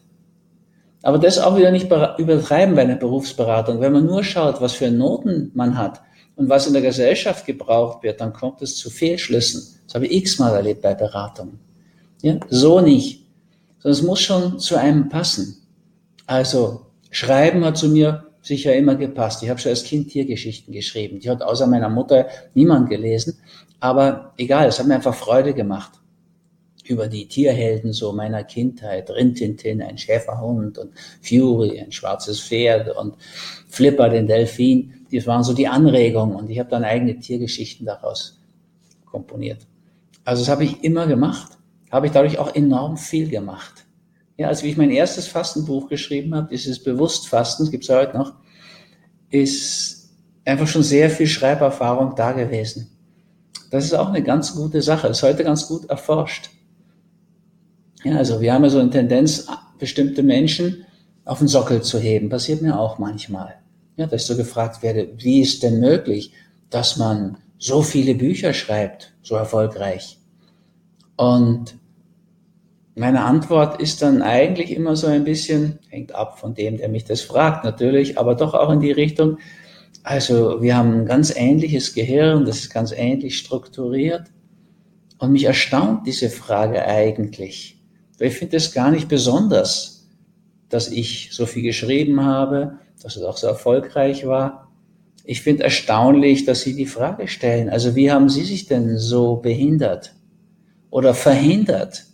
Aber 1.01 1.17
das 1.17 1.39
auch 1.39 1.57
wieder 1.57 1.71
nicht 1.71 1.91
übertreiben 2.17 2.75
bei 2.75 2.81
einer 2.81 2.95
Berufsberatung. 2.95 3.81
Wenn 3.81 3.93
man 3.93 4.05
nur 4.05 4.23
schaut, 4.23 4.61
was 4.61 4.73
für 4.73 4.89
Noten 4.89 5.51
man 5.53 5.77
hat 5.77 6.01
und 6.35 6.49
was 6.49 6.67
in 6.67 6.73
der 6.73 6.81
Gesellschaft 6.81 7.45
gebraucht 7.45 8.03
wird, 8.03 8.21
dann 8.21 8.33
kommt 8.33 8.61
es 8.61 8.77
zu 8.77 8.89
Fehlschlüssen. 8.89 9.79
Das 9.85 9.95
habe 9.95 10.07
ich 10.07 10.13
x-mal 10.13 10.55
erlebt 10.55 10.81
bei 10.81 10.95
Beratungen. 10.95 11.59
Ja, 12.21 12.39
so 12.49 12.81
nicht. 12.81 13.25
Sondern 13.79 13.99
es 13.99 14.01
muss 14.01 14.21
schon 14.21 14.59
zu 14.59 14.75
einem 14.75 15.09
passen. 15.09 15.57
Also, 16.25 16.87
Schreiben 17.11 17.63
hat 17.65 17.77
zu 17.77 17.89
mir 17.89 18.25
sicher 18.41 18.75
immer 18.75 18.95
gepasst. 18.95 19.43
Ich 19.43 19.49
habe 19.49 19.59
schon 19.59 19.69
als 19.69 19.83
Kind 19.83 20.09
Tiergeschichten 20.09 20.73
geschrieben. 20.73 21.19
Die 21.19 21.29
hat 21.29 21.41
außer 21.41 21.67
meiner 21.67 21.89
Mutter 21.89 22.27
niemand 22.53 22.89
gelesen. 22.89 23.37
Aber 23.79 24.33
egal, 24.37 24.67
es 24.67 24.79
hat 24.79 24.87
mir 24.87 24.95
einfach 24.95 25.13
Freude 25.13 25.53
gemacht. 25.53 25.91
Über 26.83 27.07
die 27.07 27.27
Tierhelden 27.27 27.93
so 27.93 28.11
meiner 28.11 28.43
Kindheit. 28.43 29.09
Rintintin, 29.09 29.81
ein 29.81 29.97
Schäferhund 29.97 30.77
und 30.77 30.91
Fury, 31.21 31.79
ein 31.79 31.91
schwarzes 31.91 32.41
Pferd 32.41 32.95
und 32.95 33.15
Flipper, 33.69 34.09
den 34.09 34.27
Delfin. 34.27 35.05
Das 35.11 35.27
waren 35.27 35.43
so 35.43 35.53
die 35.53 35.67
Anregungen 35.67 36.35
und 36.35 36.49
ich 36.49 36.59
habe 36.59 36.69
dann 36.69 36.83
eigene 36.83 37.19
Tiergeschichten 37.19 37.85
daraus 37.85 38.41
komponiert. 39.05 39.65
Also 40.25 40.41
das 40.41 40.49
habe 40.49 40.63
ich 40.63 40.83
immer 40.83 41.07
gemacht. 41.07 41.57
Habe 41.91 42.07
ich 42.07 42.11
dadurch 42.11 42.39
auch 42.39 42.55
enorm 42.55 42.97
viel 42.97 43.29
gemacht. 43.29 43.85
Ja, 44.37 44.47
als 44.47 44.63
ich 44.63 44.77
mein 44.77 44.89
erstes 44.89 45.27
Fastenbuch 45.27 45.87
geschrieben 45.89 46.33
habe, 46.33 46.47
dieses 46.49 46.83
Bewusstfasten, 46.83 47.69
gibt 47.69 47.83
es 47.83 47.89
ja 47.89 47.99
heute 47.99 48.17
noch, 48.17 48.33
ist 49.29 50.09
einfach 50.43 50.67
schon 50.67 50.83
sehr 50.83 51.09
viel 51.09 51.27
Schreiberfahrung 51.27 52.15
da 52.15 52.31
gewesen. 52.31 52.89
Das 53.69 53.85
ist 53.85 53.93
auch 53.93 54.09
eine 54.09 54.23
ganz 54.23 54.55
gute 54.55 54.81
Sache, 54.81 55.07
ist 55.07 55.23
heute 55.23 55.43
ganz 55.43 55.67
gut 55.67 55.85
erforscht. 55.85 56.49
Ja, 58.03 58.17
also 58.17 58.41
wir 58.41 58.53
haben 58.53 58.63
ja 58.63 58.69
so 58.69 58.79
eine 58.79 58.89
Tendenz, 58.89 59.47
bestimmte 59.79 60.23
Menschen 60.23 60.85
auf 61.25 61.39
den 61.39 61.47
Sockel 61.47 61.81
zu 61.81 61.99
heben. 61.99 62.29
Passiert 62.29 62.61
mir 62.61 62.79
auch 62.79 62.99
manchmal. 62.99 63.55
Ja, 63.95 64.07
dass 64.07 64.27
so 64.27 64.35
gefragt 64.35 64.81
werde, 64.81 65.09
wie 65.17 65.41
ist 65.41 65.63
denn 65.63 65.79
möglich, 65.79 66.33
dass 66.69 66.97
man 66.97 67.37
so 67.57 67.81
viele 67.81 68.15
Bücher 68.15 68.53
schreibt, 68.53 69.13
so 69.21 69.35
erfolgreich? 69.35 70.17
Und 71.15 71.75
meine 72.95 73.23
Antwort 73.23 73.81
ist 73.81 74.01
dann 74.01 74.21
eigentlich 74.21 74.71
immer 74.71 74.95
so 74.95 75.07
ein 75.07 75.23
bisschen, 75.23 75.79
hängt 75.89 76.13
ab 76.13 76.39
von 76.39 76.53
dem, 76.53 76.77
der 76.77 76.89
mich 76.89 77.05
das 77.05 77.21
fragt 77.21 77.63
natürlich, 77.63 78.17
aber 78.17 78.35
doch 78.35 78.53
auch 78.53 78.71
in 78.71 78.79
die 78.79 78.91
Richtung, 78.91 79.37
also 80.03 80.61
wir 80.61 80.75
haben 80.75 81.01
ein 81.01 81.05
ganz 81.05 81.33
ähnliches 81.35 81.93
Gehirn, 81.93 82.45
das 82.45 82.59
ist 82.59 82.73
ganz 82.73 82.91
ähnlich 82.91 83.37
strukturiert. 83.37 84.23
Und 85.17 85.31
mich 85.31 85.45
erstaunt 85.45 86.05
diese 86.05 86.29
Frage 86.29 86.85
eigentlich. 86.85 87.79
Weil 88.23 88.29
ich 88.29 88.37
finde 88.37 88.55
es 88.55 88.71
gar 88.71 88.89
nicht 88.89 89.09
besonders, 89.09 90.07
dass 90.69 90.87
ich 90.87 91.29
so 91.33 91.45
viel 91.45 91.63
geschrieben 91.63 92.23
habe, 92.23 92.77
dass 93.03 93.17
es 93.17 93.23
auch 93.23 93.35
so 93.35 93.47
erfolgreich 93.47 94.25
war. 94.25 94.71
Ich 95.25 95.41
finde 95.41 95.63
erstaunlich, 95.63 96.45
dass 96.45 96.61
Sie 96.61 96.73
die 96.73 96.85
Frage 96.85 97.27
stellen. 97.27 97.69
Also 97.69 97.95
wie 97.95 98.11
haben 98.11 98.29
Sie 98.29 98.45
sich 98.45 98.65
denn 98.65 98.97
so 98.97 99.35
behindert 99.35 100.15
oder 100.89 101.13
verhindert? 101.13 102.05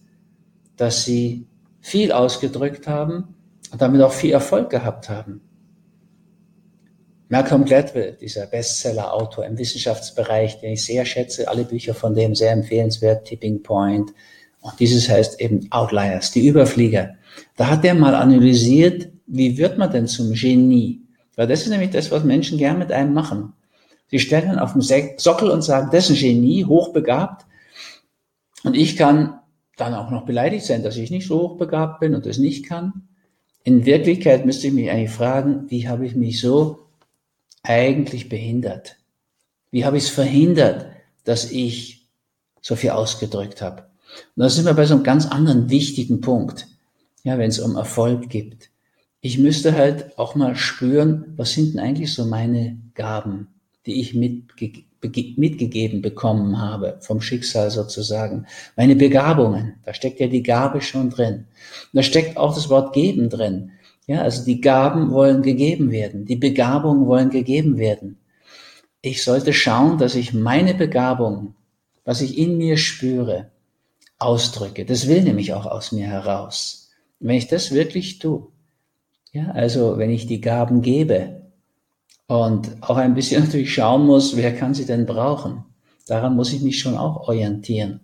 dass 0.79 1.03
sie 1.03 1.45
viel 1.81 2.13
ausgedrückt 2.13 2.87
haben 2.87 3.35
und 3.71 3.81
damit 3.81 4.01
auch 4.01 4.13
viel 4.13 4.31
Erfolg 4.31 4.69
gehabt 4.69 5.09
haben. 5.09 5.41
Malcolm 7.27 7.65
Gladwell, 7.65 8.13
dieser 8.19 8.47
Bestseller-Autor 8.47 9.45
im 9.45 9.57
Wissenschaftsbereich, 9.57 10.61
den 10.61 10.73
ich 10.73 10.85
sehr 10.85 11.05
schätze, 11.05 11.49
alle 11.49 11.65
Bücher 11.65 11.93
von 11.93 12.15
dem 12.15 12.33
sehr 12.33 12.53
empfehlenswert, 12.53 13.27
Tipping 13.27 13.61
Point. 13.61 14.11
Und 14.61 14.79
dieses 14.79 15.09
heißt 15.09 15.39
eben 15.39 15.67
Outliers, 15.71 16.31
die 16.31 16.47
Überflieger. 16.47 17.15
Da 17.55 17.67
hat 17.67 17.85
er 17.85 17.93
mal 17.93 18.15
analysiert, 18.15 19.09
wie 19.27 19.57
wird 19.57 19.77
man 19.77 19.91
denn 19.91 20.07
zum 20.07 20.33
Genie? 20.33 21.01
Weil 21.35 21.47
das 21.47 21.61
ist 21.61 21.69
nämlich 21.69 21.91
das, 21.91 22.11
was 22.11 22.23
Menschen 22.23 22.57
gern 22.57 22.79
mit 22.79 22.91
einem 22.91 23.13
machen. 23.13 23.53
Sie 24.07 24.19
stellen 24.19 24.59
auf 24.59 24.73
dem 24.73 24.81
Sockel 24.81 25.51
und 25.51 25.61
sagen, 25.61 25.89
das 25.91 26.09
ist 26.09 26.17
ein 26.17 26.21
Genie, 26.21 26.65
hochbegabt. 26.65 27.45
Und 28.63 28.75
ich 28.75 28.97
kann 28.97 29.39
dann 29.77 29.93
auch 29.93 30.09
noch 30.09 30.25
beleidigt 30.25 30.65
sein, 30.65 30.83
dass 30.83 30.97
ich 30.97 31.11
nicht 31.11 31.27
so 31.27 31.39
hochbegabt 31.41 31.99
bin 31.99 32.15
und 32.15 32.25
das 32.25 32.37
nicht 32.37 32.65
kann. 32.65 33.07
In 33.63 33.85
Wirklichkeit 33.85 34.45
müsste 34.45 34.67
ich 34.67 34.73
mich 34.73 34.89
eigentlich 34.89 35.11
fragen, 35.11 35.69
wie 35.69 35.87
habe 35.87 36.05
ich 36.05 36.15
mich 36.15 36.41
so 36.41 36.79
eigentlich 37.63 38.29
behindert? 38.29 38.97
Wie 39.71 39.85
habe 39.85 39.97
ich 39.97 40.05
es 40.05 40.09
verhindert, 40.09 40.87
dass 41.23 41.51
ich 41.51 42.07
so 42.61 42.75
viel 42.75 42.89
ausgedrückt 42.91 43.61
habe? 43.61 43.88
Und 44.35 44.43
da 44.43 44.49
sind 44.49 44.65
wir 44.65 44.73
bei 44.73 44.85
so 44.85 44.95
einem 44.95 45.03
ganz 45.03 45.25
anderen 45.25 45.69
wichtigen 45.69 46.21
Punkt, 46.21 46.67
ja, 47.23 47.37
wenn 47.37 47.49
es 47.49 47.59
um 47.59 47.75
Erfolg 47.75 48.29
geht. 48.29 48.69
Ich 49.21 49.37
müsste 49.37 49.75
halt 49.75 50.17
auch 50.17 50.35
mal 50.35 50.55
spüren, 50.55 51.33
was 51.35 51.51
sind 51.51 51.73
denn 51.73 51.79
eigentlich 51.79 52.13
so 52.13 52.25
meine 52.25 52.77
Gaben, 52.95 53.47
die 53.85 53.99
ich 53.99 54.13
mitgegeben 54.13 54.85
mitgegeben 55.01 56.01
bekommen 56.01 56.59
habe, 56.59 56.97
vom 56.99 57.21
Schicksal 57.21 57.71
sozusagen. 57.71 58.45
Meine 58.75 58.95
Begabungen, 58.95 59.75
da 59.85 59.93
steckt 59.93 60.19
ja 60.19 60.27
die 60.27 60.43
Gabe 60.43 60.81
schon 60.81 61.09
drin. 61.09 61.35
Und 61.35 61.45
da 61.93 62.03
steckt 62.03 62.37
auch 62.37 62.53
das 62.53 62.69
Wort 62.69 62.93
geben 62.93 63.29
drin. 63.29 63.71
Ja, 64.07 64.21
also 64.21 64.43
die 64.43 64.59
Gaben 64.59 65.11
wollen 65.11 65.41
gegeben 65.41 65.91
werden, 65.91 66.25
die 66.25 66.35
Begabungen 66.35 67.05
wollen 67.05 67.29
gegeben 67.29 67.77
werden. 67.77 68.17
Ich 69.01 69.23
sollte 69.23 69.53
schauen, 69.53 69.97
dass 69.97 70.15
ich 70.15 70.33
meine 70.33 70.73
Begabung, 70.73 71.53
was 72.03 72.21
ich 72.21 72.37
in 72.37 72.57
mir 72.57 72.75
spüre, 72.77 73.51
ausdrücke. 74.19 74.85
Das 74.85 75.07
will 75.07 75.23
nämlich 75.23 75.53
auch 75.53 75.65
aus 75.65 75.91
mir 75.91 76.07
heraus. 76.07 76.91
wenn 77.19 77.35
ich 77.35 77.47
das 77.47 77.71
wirklich 77.71 78.19
tue, 78.19 78.47
ja, 79.31 79.51
also 79.51 79.97
wenn 79.97 80.09
ich 80.09 80.25
die 80.25 80.41
Gaben 80.41 80.81
gebe, 80.81 81.39
und 82.29 82.77
auch 82.81 82.97
ein 82.97 83.15
bisschen 83.15 83.43
natürlich 83.43 83.73
schauen 83.73 84.05
muss, 84.05 84.37
wer 84.37 84.55
kann 84.55 84.73
sie 84.73 84.85
denn 84.85 85.05
brauchen. 85.05 85.65
Daran 86.07 86.35
muss 86.35 86.53
ich 86.53 86.61
mich 86.61 86.79
schon 86.79 86.95
auch 86.95 87.27
orientieren. 87.27 87.99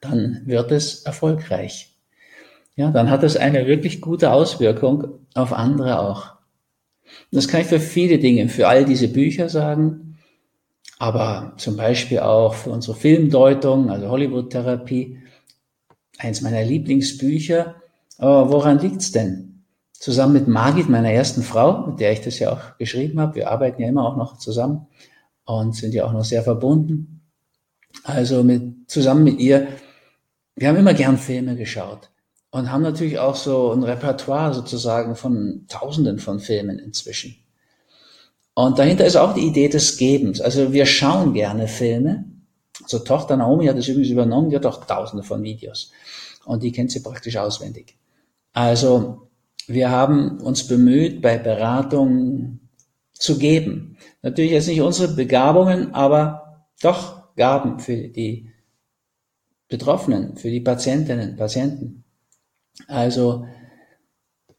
Dann 0.00 0.42
wird 0.46 0.72
es 0.72 1.02
erfolgreich. 1.02 1.94
Ja, 2.76 2.90
dann 2.90 3.10
hat 3.10 3.22
es 3.22 3.36
eine 3.36 3.66
wirklich 3.66 4.00
gute 4.00 4.32
Auswirkung 4.32 5.04
auf 5.34 5.52
andere 5.52 6.00
auch. 6.00 6.32
Das 7.30 7.46
kann 7.46 7.60
ich 7.60 7.66
für 7.66 7.80
viele 7.80 8.18
Dinge, 8.18 8.48
für 8.48 8.68
all 8.68 8.84
diese 8.84 9.08
Bücher 9.08 9.48
sagen, 9.48 10.09
aber 10.98 11.54
zum 11.56 11.76
Beispiel 11.76 12.20
auch 12.20 12.54
für 12.54 12.70
unsere 12.70 12.96
Filmdeutung, 12.96 13.90
also 13.90 14.08
Hollywood-Therapie, 14.08 15.18
eins 16.18 16.40
meiner 16.42 16.62
Lieblingsbücher. 16.62 17.76
Aber 18.18 18.50
woran 18.50 18.78
liegt's 18.78 19.12
denn? 19.12 19.50
zusammen 20.00 20.32
mit 20.32 20.48
Margit, 20.48 20.88
meiner 20.88 21.12
ersten 21.12 21.42
Frau, 21.42 21.86
mit 21.86 22.00
der 22.00 22.12
ich 22.12 22.22
das 22.22 22.38
ja 22.38 22.52
auch 22.52 22.78
geschrieben 22.78 23.20
habe. 23.20 23.36
Wir 23.36 23.50
arbeiten 23.50 23.80
ja 23.80 23.88
immer 23.88 24.06
auch 24.06 24.16
noch 24.16 24.38
zusammen 24.38 24.86
und 25.44 25.76
sind 25.76 25.94
ja 25.94 26.06
auch 26.06 26.12
noch 26.12 26.24
sehr 26.24 26.42
verbunden. 26.42 27.20
Also 28.02 28.42
mit, 28.42 28.90
zusammen 28.90 29.24
mit 29.24 29.38
ihr, 29.38 29.68
wir 30.56 30.68
haben 30.68 30.76
immer 30.76 30.94
gern 30.94 31.18
Filme 31.18 31.54
geschaut 31.54 32.10
und 32.50 32.72
haben 32.72 32.82
natürlich 32.82 33.18
auch 33.18 33.36
so 33.36 33.72
ein 33.72 33.82
Repertoire 33.82 34.54
sozusagen 34.54 35.16
von 35.16 35.66
Tausenden 35.68 36.18
von 36.18 36.40
Filmen 36.40 36.78
inzwischen. 36.78 37.36
Und 38.54 38.78
dahinter 38.78 39.06
ist 39.06 39.16
auch 39.16 39.34
die 39.34 39.46
Idee 39.46 39.68
des 39.68 39.96
Gebens. 39.96 40.40
Also 40.40 40.72
wir 40.72 40.86
schauen 40.86 41.32
gerne 41.32 41.68
Filme. 41.68 42.24
Unsere 42.82 43.04
Tochter 43.04 43.36
Naomi 43.36 43.66
hat 43.66 43.78
das 43.78 43.88
übrigens 43.88 44.10
übernommen, 44.10 44.50
die 44.50 44.56
hat 44.56 44.66
auch 44.66 44.84
Tausende 44.84 45.22
von 45.22 45.42
Videos 45.42 45.92
und 46.44 46.62
die 46.62 46.72
kennt 46.72 46.90
sie 46.90 47.02
praktisch 47.02 47.36
auswendig. 47.36 47.96
Also 48.52 49.28
wir 49.66 49.90
haben 49.90 50.40
uns 50.40 50.66
bemüht, 50.66 51.22
bei 51.22 51.38
Beratungen 51.38 52.68
zu 53.12 53.38
geben. 53.38 53.96
Natürlich 54.22 54.50
jetzt 54.50 54.66
nicht 54.66 54.80
unsere 54.80 55.14
Begabungen, 55.14 55.94
aber 55.94 56.66
doch 56.80 57.34
Gaben 57.36 57.78
für 57.78 58.08
die 58.08 58.50
Betroffenen, 59.68 60.36
für 60.36 60.50
die 60.50 60.60
Patientinnen, 60.60 61.36
Patienten. 61.36 62.04
Also, 62.88 63.46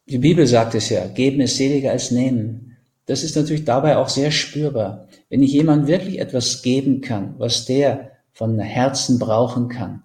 die 0.07 0.19
Bibel 0.19 0.47
sagt 0.47 0.75
es 0.75 0.89
ja, 0.89 1.07
geben 1.07 1.41
ist 1.41 1.57
seliger 1.57 1.91
als 1.91 2.11
nehmen. 2.11 2.70
Das 3.05 3.23
ist 3.23 3.35
natürlich 3.35 3.65
dabei 3.65 3.97
auch 3.97 4.09
sehr 4.09 4.31
spürbar. 4.31 5.07
Wenn 5.29 5.43
ich 5.43 5.51
jemand 5.51 5.87
wirklich 5.87 6.19
etwas 6.19 6.61
geben 6.61 7.01
kann, 7.01 7.35
was 7.37 7.65
der 7.65 8.11
von 8.31 8.57
Herzen 8.59 9.19
brauchen 9.19 9.69
kann, 9.69 10.03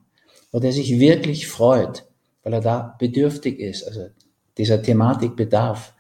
wo 0.53 0.59
der 0.59 0.73
sich 0.73 0.99
wirklich 0.99 1.49
freut, 1.49 2.05
weil 2.43 2.55
er 2.55 2.61
da 2.61 2.97
bedürftig 2.99 3.61
ist, 3.61 3.87
also 3.87 4.07
dieser 4.57 4.83
Thematik 4.83 5.37
bedarf, 5.37 5.95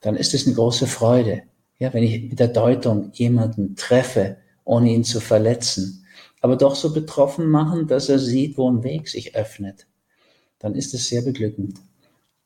dann 0.00 0.16
ist 0.16 0.34
es 0.34 0.46
eine 0.46 0.54
große 0.54 0.86
Freude. 0.86 1.42
Ja, 1.78 1.92
wenn 1.94 2.02
ich 2.02 2.28
mit 2.28 2.38
der 2.38 2.48
Deutung 2.48 3.10
jemanden 3.12 3.74
treffe, 3.76 4.36
ohne 4.64 4.90
ihn 4.90 5.04
zu 5.04 5.20
verletzen, 5.20 6.04
aber 6.40 6.56
doch 6.56 6.74
so 6.74 6.92
betroffen 6.92 7.46
machen, 7.46 7.86
dass 7.86 8.08
er 8.08 8.18
sieht, 8.18 8.58
wo 8.58 8.70
ein 8.70 8.82
Weg 8.82 9.08
sich 9.08 9.34
öffnet, 9.34 9.86
dann 10.58 10.74
ist 10.74 10.92
es 10.94 11.08
sehr 11.08 11.22
beglückend. 11.22 11.78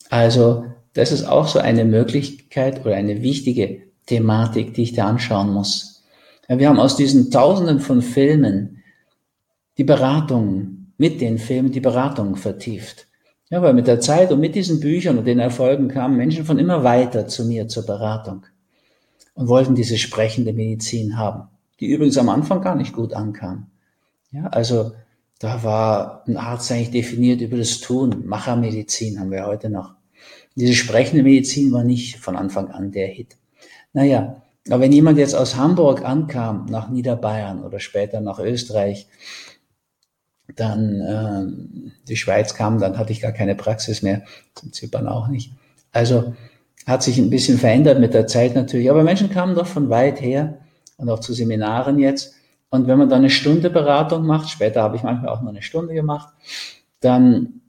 Also, 0.08 0.64
das 0.92 1.12
ist 1.12 1.24
auch 1.24 1.48
so 1.48 1.58
eine 1.58 1.84
Möglichkeit 1.84 2.84
oder 2.84 2.94
eine 2.94 3.22
wichtige 3.22 3.82
Thematik, 4.06 4.74
die 4.74 4.84
ich 4.84 4.92
da 4.92 5.06
anschauen 5.06 5.52
muss. 5.52 6.04
Ja, 6.48 6.58
wir 6.58 6.68
haben 6.68 6.78
aus 6.78 6.96
diesen 6.96 7.30
Tausenden 7.30 7.80
von 7.80 8.02
Filmen 8.02 8.82
die 9.78 9.84
Beratung, 9.84 10.92
mit 10.98 11.20
den 11.20 11.38
Filmen 11.38 11.72
die 11.72 11.80
Beratung 11.80 12.36
vertieft. 12.36 13.06
Ja, 13.50 13.62
weil 13.62 13.74
mit 13.74 13.86
der 13.86 14.00
Zeit 14.00 14.32
und 14.32 14.40
mit 14.40 14.54
diesen 14.54 14.80
Büchern 14.80 15.18
und 15.18 15.26
den 15.26 15.38
Erfolgen 15.38 15.88
kamen 15.88 16.16
Menschen 16.16 16.44
von 16.44 16.58
immer 16.58 16.82
weiter 16.82 17.28
zu 17.28 17.44
mir 17.44 17.68
zur 17.68 17.86
Beratung 17.86 18.44
und 19.34 19.48
wollten 19.48 19.74
diese 19.74 19.98
sprechende 19.98 20.52
Medizin 20.52 21.16
haben, 21.16 21.48
die 21.78 21.86
übrigens 21.86 22.18
am 22.18 22.28
Anfang 22.28 22.60
gar 22.60 22.74
nicht 22.74 22.92
gut 22.92 23.12
ankam. 23.12 23.66
Ja, 24.32 24.46
also 24.48 24.92
da 25.38 25.62
war 25.62 26.24
ein 26.26 26.36
Arzt 26.36 26.72
eigentlich 26.72 26.90
definiert 26.90 27.40
über 27.40 27.56
das 27.56 27.80
Tun. 27.80 28.24
Machermedizin 28.26 29.20
haben 29.20 29.30
wir 29.30 29.46
heute 29.46 29.70
noch. 29.70 29.94
Diese 30.56 30.72
sprechende 30.72 31.22
Medizin 31.22 31.70
war 31.70 31.84
nicht 31.84 32.16
von 32.16 32.34
Anfang 32.34 32.70
an 32.70 32.90
der 32.90 33.08
Hit. 33.08 33.36
Naja, 33.96 34.42
aber 34.68 34.82
wenn 34.82 34.92
jemand 34.92 35.16
jetzt 35.16 35.34
aus 35.34 35.56
Hamburg 35.56 36.04
ankam, 36.04 36.66
nach 36.66 36.90
Niederbayern 36.90 37.64
oder 37.64 37.80
später 37.80 38.20
nach 38.20 38.38
Österreich, 38.38 39.08
dann 40.54 41.00
äh, 41.00 41.96
die 42.06 42.18
Schweiz 42.18 42.52
kam, 42.52 42.78
dann 42.78 42.98
hatte 42.98 43.12
ich 43.12 43.22
gar 43.22 43.32
keine 43.32 43.54
Praxis 43.54 44.02
mehr, 44.02 44.20
zum 44.54 44.70
Zypern 44.74 45.08
auch 45.08 45.28
nicht. 45.28 45.52
Also 45.92 46.34
hat 46.86 47.02
sich 47.02 47.16
ein 47.16 47.30
bisschen 47.30 47.56
verändert 47.56 47.98
mit 47.98 48.12
der 48.12 48.26
Zeit 48.26 48.54
natürlich. 48.54 48.90
Aber 48.90 49.02
Menschen 49.02 49.30
kamen 49.30 49.54
doch 49.54 49.66
von 49.66 49.88
weit 49.88 50.20
her 50.20 50.58
und 50.98 51.08
auch 51.08 51.20
zu 51.20 51.32
Seminaren 51.32 51.98
jetzt. 51.98 52.34
Und 52.68 52.88
wenn 52.88 52.98
man 52.98 53.08
dann 53.08 53.20
eine 53.20 53.30
Stunde 53.30 53.70
Beratung 53.70 54.26
macht, 54.26 54.50
später 54.50 54.82
habe 54.82 54.96
ich 54.96 55.04
manchmal 55.04 55.30
auch 55.30 55.40
nur 55.40 55.52
eine 55.52 55.62
Stunde 55.62 55.94
gemacht, 55.94 56.34
dann 57.00 57.62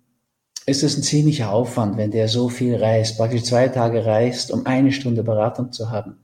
ist 0.67 0.83
es 0.83 0.97
ein 0.97 1.03
ziemlicher 1.03 1.51
Aufwand, 1.51 1.95
wenn 1.97 2.11
der 2.11 2.27
so 2.27 2.49
viel 2.49 2.75
reist, 2.75 3.17
praktisch 3.17 3.43
zwei 3.43 3.69
Tage 3.69 4.05
reist, 4.05 4.51
um 4.51 4.65
eine 4.65 4.91
Stunde 4.91 5.23
Beratung 5.23 5.71
zu 5.71 5.89
haben. 5.89 6.17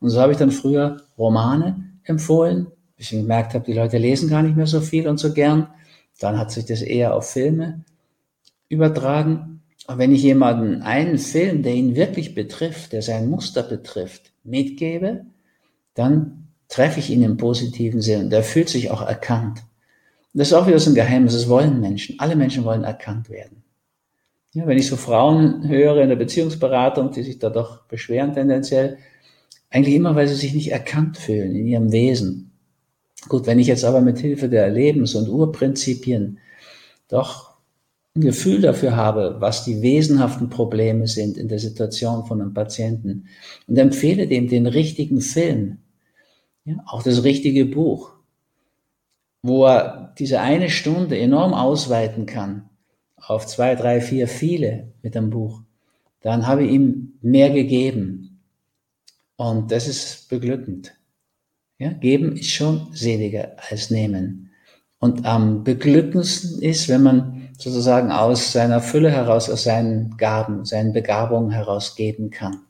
Und 0.00 0.08
so 0.08 0.20
habe 0.20 0.32
ich 0.32 0.38
dann 0.38 0.50
früher 0.50 1.02
Romane 1.18 1.84
empfohlen, 2.04 2.68
bis 2.96 3.12
ich 3.12 3.18
gemerkt 3.18 3.52
habe, 3.52 3.66
die 3.66 3.74
Leute 3.74 3.98
lesen 3.98 4.30
gar 4.30 4.42
nicht 4.42 4.56
mehr 4.56 4.66
so 4.66 4.80
viel 4.80 5.06
und 5.06 5.18
so 5.18 5.34
gern. 5.34 5.68
Dann 6.18 6.38
hat 6.38 6.50
sich 6.50 6.64
das 6.64 6.80
eher 6.80 7.14
auf 7.14 7.30
Filme 7.30 7.84
übertragen. 8.70 9.60
Und 9.86 9.98
wenn 9.98 10.14
ich 10.14 10.22
jemanden 10.22 10.80
einen 10.80 11.18
Film, 11.18 11.62
der 11.62 11.74
ihn 11.74 11.94
wirklich 11.94 12.34
betrifft, 12.34 12.92
der 12.92 13.02
sein 13.02 13.28
Muster 13.28 13.62
betrifft, 13.62 14.32
mitgebe, 14.44 15.26
dann 15.92 16.48
treffe 16.68 17.00
ich 17.00 17.10
ihn 17.10 17.22
im 17.22 17.36
positiven 17.36 18.00
Sinn. 18.00 18.26
Und 18.26 18.32
er 18.32 18.44
fühlt 18.44 18.70
sich 18.70 18.90
auch 18.90 19.02
erkannt. 19.02 19.58
Und 20.32 20.38
das 20.38 20.48
ist 20.48 20.54
auch 20.54 20.66
wieder 20.66 20.78
so 20.78 20.90
ein 20.90 20.94
Geheimnis. 20.94 21.34
Das 21.34 21.50
wollen 21.50 21.80
Menschen. 21.80 22.18
Alle 22.18 22.36
Menschen 22.36 22.64
wollen 22.64 22.84
erkannt 22.84 23.28
werden. 23.28 23.62
Ja, 24.52 24.66
wenn 24.66 24.78
ich 24.78 24.88
so 24.88 24.96
Frauen 24.96 25.68
höre 25.68 26.02
in 26.02 26.08
der 26.08 26.16
Beziehungsberatung, 26.16 27.12
die 27.12 27.22
sich 27.22 27.38
da 27.38 27.50
doch 27.50 27.84
beschweren 27.84 28.32
tendenziell, 28.32 28.98
eigentlich 29.70 29.94
immer, 29.94 30.16
weil 30.16 30.26
sie 30.26 30.34
sich 30.34 30.54
nicht 30.54 30.72
erkannt 30.72 31.16
fühlen 31.18 31.54
in 31.54 31.66
ihrem 31.66 31.92
Wesen. 31.92 32.50
Gut, 33.28 33.46
wenn 33.46 33.60
ich 33.60 33.68
jetzt 33.68 33.84
aber 33.84 34.00
mit 34.00 34.18
Hilfe 34.18 34.48
der 34.48 34.68
Lebens- 34.70 35.14
und 35.14 35.28
Urprinzipien 35.28 36.38
doch 37.08 37.50
ein 38.16 38.22
Gefühl 38.22 38.60
dafür 38.60 38.96
habe, 38.96 39.36
was 39.38 39.64
die 39.64 39.82
wesenhaften 39.82 40.48
Probleme 40.48 41.06
sind 41.06 41.36
in 41.36 41.46
der 41.46 41.60
Situation 41.60 42.24
von 42.24 42.40
einem 42.40 42.54
Patienten 42.54 43.26
und 43.68 43.78
empfehle 43.78 44.26
dem 44.26 44.48
den 44.48 44.66
richtigen 44.66 45.20
Film, 45.20 45.78
ja, 46.64 46.76
auch 46.86 47.04
das 47.04 47.22
richtige 47.22 47.66
Buch, 47.66 48.14
wo 49.42 49.66
er 49.66 50.12
diese 50.18 50.40
eine 50.40 50.70
Stunde 50.70 51.18
enorm 51.18 51.54
ausweiten 51.54 52.26
kann, 52.26 52.69
auf 53.26 53.46
zwei, 53.46 53.74
drei, 53.74 54.00
vier, 54.00 54.28
viele 54.28 54.92
mit 55.02 55.14
dem 55.14 55.30
Buch, 55.30 55.62
dann 56.22 56.46
habe 56.46 56.64
ich 56.64 56.72
ihm 56.72 57.14
mehr 57.22 57.50
gegeben. 57.50 58.40
Und 59.36 59.72
das 59.72 59.88
ist 59.88 60.28
beglückend. 60.28 60.94
Ja, 61.78 61.92
geben 61.92 62.36
ist 62.36 62.50
schon 62.50 62.88
seliger 62.92 63.56
als 63.70 63.90
nehmen. 63.90 64.50
Und 64.98 65.24
am 65.24 65.64
beglückendsten 65.64 66.60
ist, 66.60 66.90
wenn 66.90 67.02
man 67.02 67.48
sozusagen 67.56 68.12
aus 68.12 68.52
seiner 68.52 68.82
Fülle 68.82 69.10
heraus, 69.10 69.48
aus 69.48 69.64
seinen 69.64 70.16
Gaben, 70.18 70.66
seinen 70.66 70.92
Begabungen 70.92 71.50
heraus 71.50 71.96
geben 71.96 72.30
kann. 72.30 72.60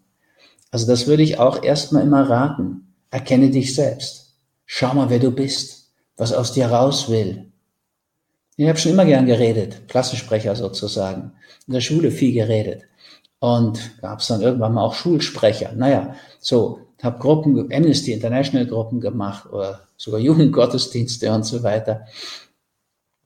Also 0.70 0.86
das 0.86 1.08
würde 1.08 1.24
ich 1.24 1.40
auch 1.40 1.64
erstmal 1.64 2.04
immer 2.04 2.30
raten. 2.30 2.94
Erkenne 3.10 3.50
dich 3.50 3.74
selbst. 3.74 4.36
Schau 4.64 4.94
mal, 4.94 5.10
wer 5.10 5.18
du 5.18 5.32
bist, 5.32 5.90
was 6.16 6.32
aus 6.32 6.52
dir 6.52 6.66
raus 6.66 7.10
will. 7.10 7.49
Ich 8.60 8.68
habe 8.68 8.78
schon 8.78 8.92
immer 8.92 9.06
gern 9.06 9.24
geredet, 9.24 9.88
Klassensprecher 9.88 10.54
sozusagen. 10.54 11.32
In 11.66 11.72
der 11.72 11.80
Schule 11.80 12.10
viel 12.10 12.34
geredet. 12.34 12.82
Und 13.38 13.98
gab 14.02 14.18
es 14.20 14.26
dann 14.26 14.42
irgendwann 14.42 14.74
mal 14.74 14.84
auch 14.84 14.92
Schulsprecher. 14.92 15.72
Naja, 15.74 16.14
so, 16.40 16.80
habe 17.02 17.18
Gruppen, 17.20 17.72
Amnesty 17.72 18.12
International 18.12 18.66
Gruppen 18.66 19.00
gemacht 19.00 19.50
oder 19.50 19.88
sogar 19.96 20.20
Jugendgottesdienste 20.28 21.32
und 21.32 21.44
so 21.44 21.62
weiter. 21.62 22.04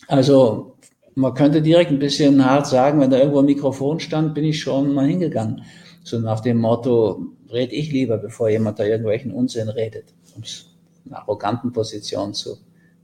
Also 0.07 0.77
man 1.17 1.35
könnte 1.35 1.63
direkt 1.63 1.91
ein 1.91 1.99
bisschen 1.99 2.49
hart 2.49 2.69
sagen, 2.69 3.01
wenn 3.01 3.11
da 3.11 3.19
irgendwo 3.19 3.41
ein 3.41 3.47
Mikrofon 3.47 3.99
stand, 3.99 4.37
bin 4.37 4.45
ich 4.45 4.61
schon 4.61 4.95
mal 4.95 5.09
hingegangen. 5.09 5.65
So 6.05 6.21
nach 6.21 6.43
dem 6.43 6.59
Motto, 6.59 7.27
red 7.51 7.73
ich 7.73 7.91
lieber, 7.91 8.19
bevor 8.19 8.51
jemand 8.51 8.79
da 8.79 8.85
irgendwelchen 8.85 9.33
Unsinn 9.33 9.69
redet, 9.69 10.15
um 10.37 10.45
es 10.45 10.67
in 11.05 11.11
einer 11.13 11.23
arroganten 11.23 11.73
Position 11.73 12.35
zu 12.35 12.57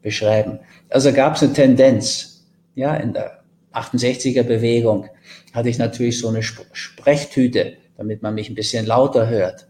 beschreiben. 0.03 0.61
Also 0.89 1.13
gab 1.13 1.37
es 1.37 1.43
eine 1.43 1.53
Tendenz, 1.53 2.47
ja, 2.75 2.95
in 2.95 3.13
der 3.13 3.43
68er 3.73 4.43
Bewegung 4.43 5.07
hatte 5.53 5.69
ich 5.69 5.79
natürlich 5.79 6.19
so 6.19 6.29
eine 6.29 6.43
Sprechtüte, 6.43 7.75
damit 7.97 8.23
man 8.23 8.35
mich 8.35 8.49
ein 8.49 8.55
bisschen 8.55 8.87
lauter 8.87 9.29
hört. 9.29 9.67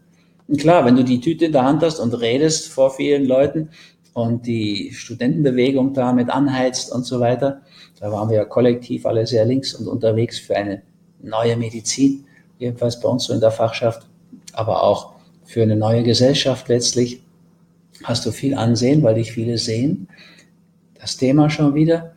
Und 0.47 0.59
klar, 0.59 0.85
wenn 0.85 0.95
du 0.95 1.03
die 1.03 1.21
Tüte 1.21 1.45
in 1.45 1.51
der 1.51 1.63
Hand 1.63 1.81
hast 1.81 1.99
und 1.99 2.13
redest 2.13 2.69
vor 2.69 2.91
vielen 2.91 3.25
Leuten 3.25 3.69
und 4.13 4.45
die 4.45 4.91
Studentenbewegung 4.93 5.93
damit 5.93 6.29
anheizt 6.29 6.91
und 6.91 7.05
so 7.05 7.19
weiter, 7.19 7.61
da 7.99 8.11
waren 8.11 8.29
wir 8.29 8.37
ja 8.37 8.45
kollektiv 8.45 9.05
alle 9.05 9.25
sehr 9.27 9.45
links 9.45 9.73
und 9.73 9.87
unterwegs 9.87 10.39
für 10.39 10.55
eine 10.55 10.81
neue 11.21 11.55
Medizin, 11.55 12.25
jedenfalls 12.57 12.99
bei 12.99 13.07
uns 13.07 13.25
so 13.25 13.33
in 13.33 13.39
der 13.39 13.51
Fachschaft, 13.51 14.07
aber 14.53 14.83
auch 14.83 15.13
für 15.45 15.61
eine 15.61 15.75
neue 15.75 16.03
Gesellschaft 16.03 16.67
letztlich 16.67 17.21
hast 18.03 18.25
du 18.25 18.31
viel 18.31 18.55
Ansehen, 18.55 19.03
weil 19.03 19.15
dich 19.15 19.31
viele 19.31 19.57
sehen. 19.57 20.07
Das 20.99 21.17
Thema 21.17 21.49
schon 21.49 21.73
wieder. 21.73 22.15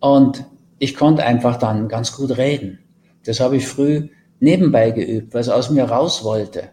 Und 0.00 0.44
ich 0.78 0.94
konnte 0.94 1.24
einfach 1.24 1.56
dann 1.56 1.88
ganz 1.88 2.12
gut 2.12 2.36
reden. 2.36 2.78
Das 3.24 3.40
habe 3.40 3.56
ich 3.56 3.66
früh 3.66 4.08
nebenbei 4.40 4.90
geübt, 4.90 5.34
weil 5.34 5.40
es 5.40 5.48
aus 5.48 5.70
mir 5.70 5.84
raus 5.84 6.24
wollte. 6.24 6.70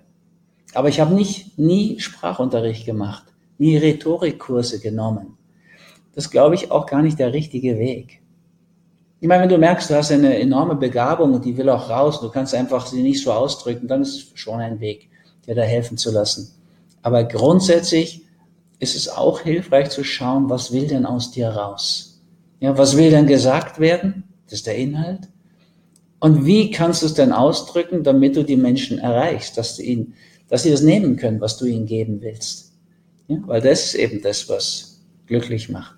Aber 0.74 0.90
ich 0.90 1.00
habe 1.00 1.16
nicht, 1.16 1.58
nie 1.58 2.00
Sprachunterricht 2.00 2.86
gemacht, 2.86 3.24
nie 3.58 3.78
Rhetorikkurse 3.78 4.80
genommen. 4.80 5.38
Das 6.14 6.30
glaube 6.30 6.56
ich 6.56 6.72
auch 6.72 6.86
gar 6.86 7.02
nicht 7.02 7.20
der 7.20 7.34
richtige 7.34 7.78
Weg. 7.78 8.22
Ich 9.22 9.28
meine, 9.28 9.44
wenn 9.44 9.50
du 9.50 9.58
merkst, 9.58 9.90
du 9.90 9.96
hast 9.96 10.12
eine 10.12 10.38
enorme 10.38 10.76
Begabung 10.76 11.34
und 11.34 11.46
die 11.46 11.58
will 11.58 11.70
auch 11.70 11.90
raus, 11.90 12.22
du 12.22 12.30
kannst 12.30 12.54
einfach 12.54 12.86
sie 12.86 13.02
nicht 13.02 13.24
so 13.24 13.32
ausdrücken, 13.32 13.88
dann 13.88 14.02
ist 14.02 14.16
es 14.16 14.40
schon 14.40 14.60
ein 14.60 14.80
Weg, 14.80 15.10
dir 15.48 15.56
da 15.56 15.64
helfen 15.64 15.98
zu 15.98 16.12
lassen. 16.12 16.54
Aber 17.02 17.24
grundsätzlich 17.24 18.25
ist 18.86 18.96
es 18.96 19.10
auch 19.10 19.42
hilfreich 19.42 19.90
zu 19.90 20.04
schauen, 20.04 20.48
was 20.48 20.72
will 20.72 20.88
denn 20.88 21.08
aus 21.08 21.32
dir 21.32 21.50
raus? 21.50 22.22
Ja, 22.60 22.78
was 22.78 22.96
will 22.96 23.10
denn 23.10 23.26
gesagt 23.26 23.80
werden? 23.80 24.26
Das 24.46 24.60
ist 24.60 24.68
der 24.68 24.76
Inhalt. 24.76 25.28
Und 26.20 26.46
wie 26.46 26.70
kannst 26.70 27.02
du 27.02 27.08
es 27.08 27.16
denn 27.16 27.32
ausdrücken, 27.32 28.04
damit 28.04 28.36
du 28.36 28.44
die 28.44 28.56
Menschen 28.56 29.00
erreichst, 29.00 29.58
dass, 29.58 29.76
du 29.76 29.82
ihnen, 29.82 30.14
dass 30.50 30.64
sie 30.64 30.72
das 30.72 30.82
nehmen 30.82 31.16
können, 31.16 31.42
was 31.42 31.58
du 31.58 31.66
ihnen 31.66 31.88
geben 31.88 32.22
willst? 32.22 32.74
Ja, 33.28 33.38
weil 33.48 33.62
das 33.62 33.86
ist 33.86 33.96
eben 33.96 34.22
das, 34.22 34.48
was 34.50 35.02
glücklich 35.26 35.70
macht. 35.70 35.96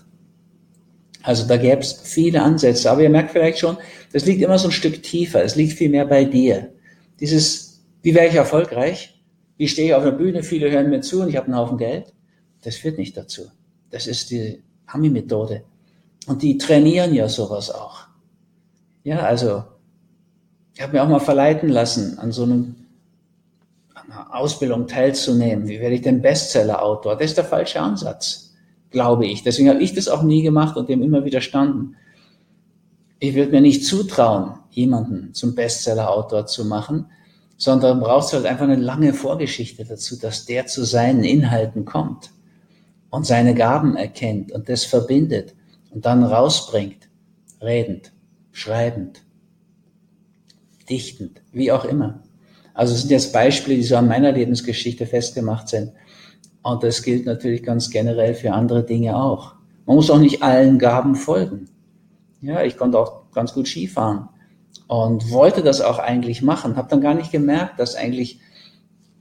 Also 1.23 1.45
da 1.45 1.57
gäbe 1.57 1.81
es 1.81 1.91
viele 1.91 2.41
Ansätze, 2.41 2.89
aber 2.89 3.03
ihr 3.03 3.09
merkt 3.09 3.31
vielleicht 3.31 3.59
schon, 3.59 3.75
das 4.13 4.25
liegt 4.25 4.41
immer 4.41 4.57
so 4.57 4.69
ein 4.69 4.71
Stück 4.71 5.03
tiefer, 5.03 5.43
es 5.43 5.57
liegt 5.57 5.73
viel 5.73 5.89
mehr 5.89 6.05
bei 6.05 6.23
dir. 6.23 6.69
Dieses, 7.19 7.83
wie 8.01 8.15
wäre 8.15 8.27
ich 8.27 8.35
erfolgreich? 8.35 9.21
Wie 9.57 9.67
stehe 9.67 9.89
ich 9.89 9.93
auf 9.93 10.03
der 10.03 10.11
Bühne, 10.11 10.41
viele 10.41 10.71
hören 10.71 10.89
mir 10.89 11.01
zu 11.01 11.21
und 11.21 11.27
ich 11.27 11.35
habe 11.35 11.47
einen 11.47 11.57
Haufen 11.57 11.77
Geld? 11.77 12.13
Das 12.61 12.75
führt 12.75 12.97
nicht 12.97 13.15
dazu. 13.15 13.43
Das 13.89 14.07
ist 14.07 14.31
die 14.31 14.61
Ami-Methode. 14.87 15.63
Und 16.27 16.41
die 16.43 16.57
trainieren 16.57 17.13
ja 17.13 17.29
sowas 17.29 17.71
auch. 17.71 18.07
Ja, 19.03 19.19
also, 19.19 19.63
ich 20.73 20.81
habe 20.81 20.93
mir 20.93 21.03
auch 21.03 21.07
mal 21.07 21.19
verleiten 21.19 21.69
lassen, 21.69 22.19
an 22.19 22.31
so 22.31 22.43
einem, 22.43 22.75
einer 23.95 24.35
Ausbildung 24.35 24.87
teilzunehmen. 24.87 25.67
Wie 25.67 25.79
werde 25.79 25.95
ich 25.95 26.01
denn 26.01 26.21
Bestseller-Autor? 26.21 27.15
Das 27.15 27.27
ist 27.27 27.37
der 27.37 27.45
falsche 27.45 27.79
Ansatz, 27.79 28.53
glaube 28.89 29.25
ich. 29.25 29.43
Deswegen 29.43 29.69
habe 29.69 29.81
ich 29.81 29.93
das 29.93 30.09
auch 30.09 30.23
nie 30.23 30.41
gemacht 30.41 30.75
und 30.75 30.89
dem 30.89 31.01
immer 31.01 31.23
widerstanden. 31.23 31.95
Ich 33.19 33.33
würde 33.33 33.51
mir 33.51 33.61
nicht 33.61 33.85
zutrauen, 33.85 34.59
jemanden 34.71 35.33
zum 35.33 35.55
Bestseller-Autor 35.55 36.45
zu 36.45 36.65
machen, 36.65 37.09
sondern 37.55 37.99
brauchst 37.99 38.33
halt 38.33 38.45
einfach 38.45 38.65
eine 38.65 38.75
lange 38.75 39.13
Vorgeschichte 39.13 39.85
dazu, 39.85 40.19
dass 40.19 40.45
der 40.45 40.67
zu 40.67 40.83
seinen 40.83 41.23
Inhalten 41.23 41.85
kommt 41.85 42.31
und 43.09 43.25
seine 43.25 43.53
Gaben 43.53 43.95
erkennt 43.95 44.51
und 44.51 44.69
das 44.69 44.83
verbindet 44.83 45.55
und 45.91 46.05
dann 46.05 46.23
rausbringt, 46.23 47.09
redend, 47.61 48.11
schreibend, 48.51 49.23
dichtend, 50.89 51.41
wie 51.51 51.71
auch 51.71 51.85
immer. 51.85 52.23
Also 52.73 52.93
es 52.93 53.01
sind 53.01 53.11
jetzt 53.11 53.33
Beispiele, 53.33 53.77
die 53.77 53.83
so 53.83 53.95
an 53.95 54.07
meiner 54.07 54.31
Lebensgeschichte 54.31 55.05
festgemacht 55.07 55.67
sind. 55.67 55.93
Und 56.61 56.83
das 56.83 57.01
gilt 57.01 57.25
natürlich 57.25 57.63
ganz 57.63 57.89
generell 57.89 58.35
für 58.35 58.51
andere 58.51 58.85
Dinge 58.85 59.15
auch. 59.15 59.55
Man 59.85 59.95
muss 59.95 60.11
auch 60.11 60.19
nicht 60.19 60.43
allen 60.43 60.77
Gaben 60.77 61.15
folgen. 61.15 61.69
Ja, 62.41 62.63
ich 62.63 62.77
konnte 62.77 62.99
auch 62.99 63.31
ganz 63.31 63.53
gut 63.53 63.67
Skifahren 63.67 64.29
und 64.87 65.31
wollte 65.31 65.63
das 65.63 65.81
auch 65.81 65.99
eigentlich 65.99 66.41
machen, 66.41 66.75
habe 66.75 66.89
dann 66.89 67.01
gar 67.01 67.13
nicht 67.13 67.31
gemerkt, 67.31 67.79
dass 67.79 67.95
eigentlich 67.95 68.39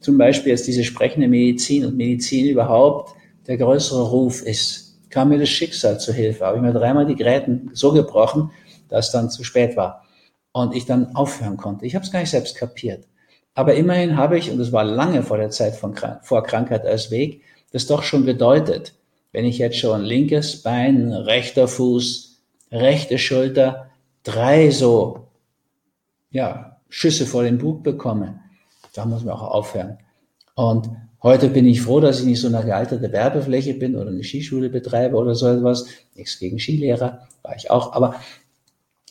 zum 0.01 0.19
Beispiel 0.19 0.51
jetzt 0.51 0.67
diese 0.67 0.85
sprechende 0.85 1.29
Medizin 1.29 1.87
und 1.87 1.97
Medizin 1.97 2.47
überhaupt 2.47 3.15
der 3.47 3.57
größere 3.57 4.11
Ruf 4.11 4.43
ist. 4.43 4.97
Kam 5.11 5.29
mir 5.29 5.39
das 5.39 5.49
Schicksal 5.49 6.01
zu 6.01 6.13
Hilfe, 6.13 6.45
habe 6.45 6.57
ich 6.57 6.63
mir 6.63 6.73
dreimal 6.73 7.07
die 7.07 7.15
Gräten 7.15 7.71
so 7.73 7.93
gebrochen, 7.93 8.51
dass 8.89 9.13
dann 9.13 9.31
zu 9.31 9.45
spät 9.45 9.77
war 9.77 10.05
und 10.53 10.75
ich 10.75 10.87
dann 10.87 11.15
aufhören 11.15 11.57
konnte. 11.57 11.87
Ich 11.87 11.95
habe 11.95 12.05
es 12.05 12.11
gar 12.11 12.21
nicht 12.21 12.31
selbst 12.31 12.57
kapiert. 12.57 13.07
Aber 13.55 13.75
immerhin 13.75 14.17
habe 14.17 14.39
ich, 14.39 14.51
und 14.51 14.59
das 14.59 14.73
war 14.73 14.85
lange 14.85 15.23
vor 15.23 15.39
der 15.39 15.51
Zeit 15.51 15.77
von, 15.77 15.95
vor 16.23 16.43
Krankheit 16.43 16.85
als 16.85 17.11
Weg, 17.11 17.43
das 17.73 17.87
doch 17.87 18.03
schon 18.03 18.25
bedeutet, 18.25 18.95
wenn 19.33 19.45
ich 19.45 19.59
jetzt 19.59 19.79
schon 19.79 20.03
linkes 20.03 20.63
Bein, 20.63 21.13
rechter 21.13 21.69
Fuß, 21.69 22.43
rechte 22.73 23.19
Schulter, 23.19 23.91
drei 24.23 24.71
so, 24.71 25.29
ja, 26.31 26.81
Schüsse 26.89 27.27
vor 27.27 27.43
den 27.43 27.59
Bug 27.59 27.83
bekomme, 27.83 28.41
da 28.95 29.05
muss 29.05 29.25
man 29.25 29.35
auch 29.35 29.43
aufhören. 29.43 29.99
Und 30.55 30.89
heute 31.27 31.49
bin 31.49 31.67
ich 31.67 31.83
froh, 31.83 31.99
dass 31.99 32.21
ich 32.21 32.25
nicht 32.25 32.41
so 32.41 32.47
eine 32.47 32.65
gealterte 32.65 33.11
Werbefläche 33.11 33.75
bin 33.75 33.97
oder 33.97 34.11
eine 34.11 34.23
Skischule 34.23 34.71
betreibe 34.71 35.17
oder 35.17 35.35
so 35.35 35.49
etwas. 35.49 35.87
Nichts 36.15 36.39
gegen 36.39 36.59
Skilehrer, 36.59 37.27
war 37.43 37.57
ich 37.57 37.69
auch. 37.71 37.93
Aber 37.93 38.15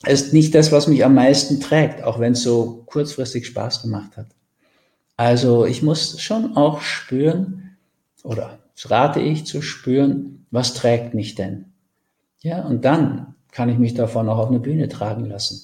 es 0.04 0.23
ist 0.23 0.34
nicht 0.34 0.56
das, 0.56 0.71
was 0.71 0.88
mich 0.88 1.04
am 1.04 1.13
meisten 1.13 1.60
trägt, 1.60 2.04
auch 2.04 2.19
wenn 2.19 2.32
es 2.32 2.43
so 2.43 2.84
kurzfristig 2.86 3.45
Spaß 3.45 3.82
gemacht 3.82 4.15
hat. 4.15 4.28
Also 5.17 5.65
ich 5.65 5.84
muss 5.84 6.19
schon 6.21 6.56
auch 6.56 6.82
spüren, 6.82 7.78
oder 8.23 8.60
rate 8.86 9.19
ich 9.19 9.45
zu 9.45 9.62
spüren, 9.62 10.45
was 10.51 10.73
trägt 10.73 11.13
mich 11.13 11.36
denn? 11.36 11.65
Ja, 12.41 12.63
und 12.63 12.86
dann 12.86 13.36
kann 13.51 13.67
ich 13.69 13.78
mich 13.78 13.93
davon 13.93 14.30
auch 14.30 14.38
auf 14.38 14.49
eine 14.49 14.60
Bühne 14.60 14.88
tragen 14.88 15.25
lassen. 15.25 15.62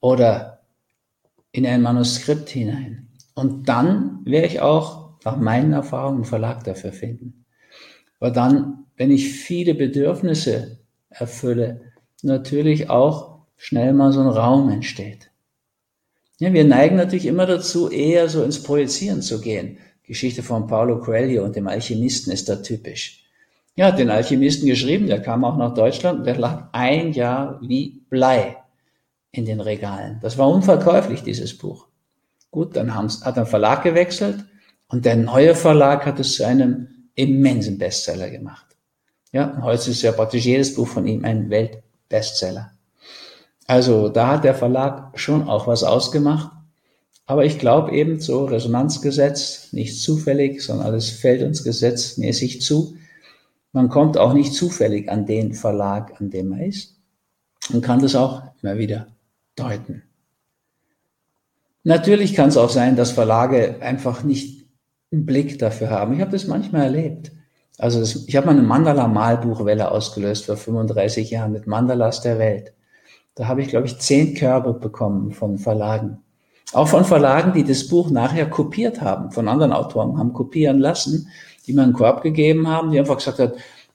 Oder 0.00 0.60
in 1.50 1.66
ein 1.66 1.80
Manuskript 1.80 2.50
hinein. 2.50 3.08
Und 3.34 3.68
dann 3.70 4.20
werde 4.24 4.48
ich 4.48 4.60
auch 4.60 5.07
nach 5.28 5.36
meinen 5.36 5.74
Erfahrungen 5.74 6.18
einen 6.18 6.24
Verlag 6.24 6.64
dafür 6.64 6.92
finden. 6.92 7.44
Weil 8.18 8.32
dann, 8.32 8.86
wenn 8.96 9.10
ich 9.10 9.28
viele 9.28 9.74
Bedürfnisse 9.74 10.78
erfülle, 11.10 11.82
natürlich 12.22 12.88
auch 12.88 13.40
schnell 13.56 13.92
mal 13.92 14.12
so 14.12 14.20
ein 14.20 14.28
Raum 14.28 14.70
entsteht. 14.70 15.30
Ja, 16.38 16.52
wir 16.52 16.64
neigen 16.64 16.96
natürlich 16.96 17.26
immer 17.26 17.46
dazu, 17.46 17.90
eher 17.90 18.28
so 18.28 18.42
ins 18.42 18.62
Projizieren 18.62 19.20
zu 19.20 19.40
gehen. 19.40 19.78
Geschichte 20.02 20.42
von 20.42 20.66
Paulo 20.66 21.00
Coelho 21.00 21.44
und 21.44 21.56
dem 21.56 21.68
Alchemisten 21.68 22.32
ist 22.32 22.48
da 22.48 22.56
typisch. 22.56 23.24
Ja, 23.76 23.88
hat 23.88 23.98
den 23.98 24.10
Alchemisten 24.10 24.66
geschrieben, 24.66 25.08
der 25.08 25.20
kam 25.20 25.44
auch 25.44 25.58
nach 25.58 25.74
Deutschland, 25.74 26.26
der 26.26 26.38
lag 26.38 26.68
ein 26.72 27.12
Jahr 27.12 27.60
wie 27.60 28.02
Blei 28.08 28.56
in 29.30 29.44
den 29.44 29.60
Regalen. 29.60 30.18
Das 30.22 30.38
war 30.38 30.48
unverkäuflich, 30.48 31.22
dieses 31.22 31.58
Buch. 31.58 31.86
Gut, 32.50 32.74
dann 32.76 32.94
hat 32.94 33.36
er 33.36 33.46
Verlag 33.46 33.82
gewechselt 33.82 34.44
und 34.88 35.04
der 35.04 35.16
neue 35.16 35.54
Verlag 35.54 36.06
hat 36.06 36.18
es 36.18 36.34
zu 36.34 36.46
einem 36.46 37.10
immensen 37.14 37.78
Bestseller 37.78 38.30
gemacht. 38.30 38.66
Ja, 39.32 39.60
heute 39.62 39.90
ist 39.90 40.02
ja 40.02 40.12
praktisch 40.12 40.44
jedes 40.44 40.74
Buch 40.74 40.88
von 40.88 41.06
ihm 41.06 41.24
ein 41.24 41.50
Weltbestseller. 41.50 42.72
Also 43.66 44.08
da 44.08 44.28
hat 44.28 44.44
der 44.44 44.54
Verlag 44.54 45.18
schon 45.18 45.46
auch 45.46 45.66
was 45.66 45.84
ausgemacht. 45.84 46.50
Aber 47.26 47.44
ich 47.44 47.58
glaube 47.58 47.92
eben 47.92 48.20
so 48.20 48.46
Resonanzgesetz, 48.46 49.72
nicht 49.72 50.00
zufällig, 50.00 50.62
sondern 50.62 50.86
alles 50.86 51.10
fällt 51.10 51.42
uns 51.42 51.62
gesetzmäßig 51.62 52.62
zu. 52.62 52.96
Man 53.72 53.90
kommt 53.90 54.16
auch 54.16 54.32
nicht 54.32 54.54
zufällig 54.54 55.10
an 55.10 55.26
den 55.26 55.52
Verlag, 55.52 56.18
an 56.18 56.30
dem 56.30 56.48
man 56.48 56.60
ist 56.60 56.96
und 57.70 57.82
kann 57.82 58.00
das 58.00 58.14
auch 58.14 58.42
immer 58.62 58.78
wieder 58.78 59.08
deuten. 59.56 60.04
Natürlich 61.84 62.34
kann 62.34 62.48
es 62.48 62.56
auch 62.56 62.70
sein, 62.70 62.96
dass 62.96 63.10
Verlage 63.10 63.76
einfach 63.80 64.22
nicht 64.22 64.57
einen 65.12 65.26
Blick 65.26 65.58
dafür 65.58 65.90
haben. 65.90 66.14
Ich 66.14 66.20
habe 66.20 66.32
das 66.32 66.46
manchmal 66.46 66.82
erlebt. 66.82 67.32
Also 67.78 68.00
das, 68.00 68.26
ich 68.26 68.36
habe 68.36 68.46
mal 68.46 68.52
eine 68.52 68.62
Mandala-Malbuchwelle 68.62 69.90
ausgelöst 69.90 70.46
vor 70.46 70.56
35 70.56 71.30
Jahren 71.30 71.52
mit 71.52 71.66
Mandalas 71.66 72.20
der 72.20 72.38
Welt. 72.38 72.72
Da 73.34 73.46
habe 73.46 73.62
ich, 73.62 73.68
glaube 73.68 73.86
ich, 73.86 73.98
zehn 73.98 74.34
Körbe 74.34 74.74
bekommen 74.74 75.30
von 75.30 75.58
Verlagen. 75.58 76.18
Auch 76.72 76.88
von 76.88 77.04
Verlagen, 77.04 77.52
die 77.52 77.64
das 77.64 77.88
Buch 77.88 78.10
nachher 78.10 78.50
kopiert 78.50 79.00
haben, 79.00 79.30
von 79.30 79.48
anderen 79.48 79.72
Autoren 79.72 80.18
haben 80.18 80.32
kopieren 80.32 80.80
lassen, 80.80 81.28
die 81.66 81.72
mir 81.72 81.82
einen 81.82 81.92
Korb 81.92 82.22
gegeben 82.22 82.68
haben, 82.68 82.90
die 82.90 82.98
einfach 82.98 83.16
gesagt 83.16 83.40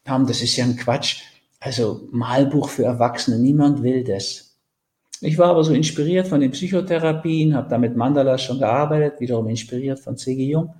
haben, 0.07 0.27
das 0.27 0.41
ist 0.41 0.55
ja 0.55 0.63
ein 0.63 0.77
Quatsch. 0.77 1.21
Also 1.59 2.07
Malbuch 2.11 2.69
für 2.69 2.85
Erwachsene, 2.85 3.37
niemand 3.37 3.83
will 3.83 4.03
das. 4.03 4.55
Ich 5.21 5.37
war 5.37 5.49
aber 5.49 5.63
so 5.63 5.73
inspiriert 5.73 6.27
von 6.27 6.41
den 6.41 6.51
Psychotherapien, 6.51 7.55
habe 7.55 7.69
damit 7.69 7.95
Mandalas 7.95 8.41
schon 8.41 8.59
gearbeitet, 8.59 9.19
wiederum 9.19 9.47
inspiriert 9.47 9.99
von 9.99 10.17
C.G. 10.17 10.43
Jung 10.43 10.73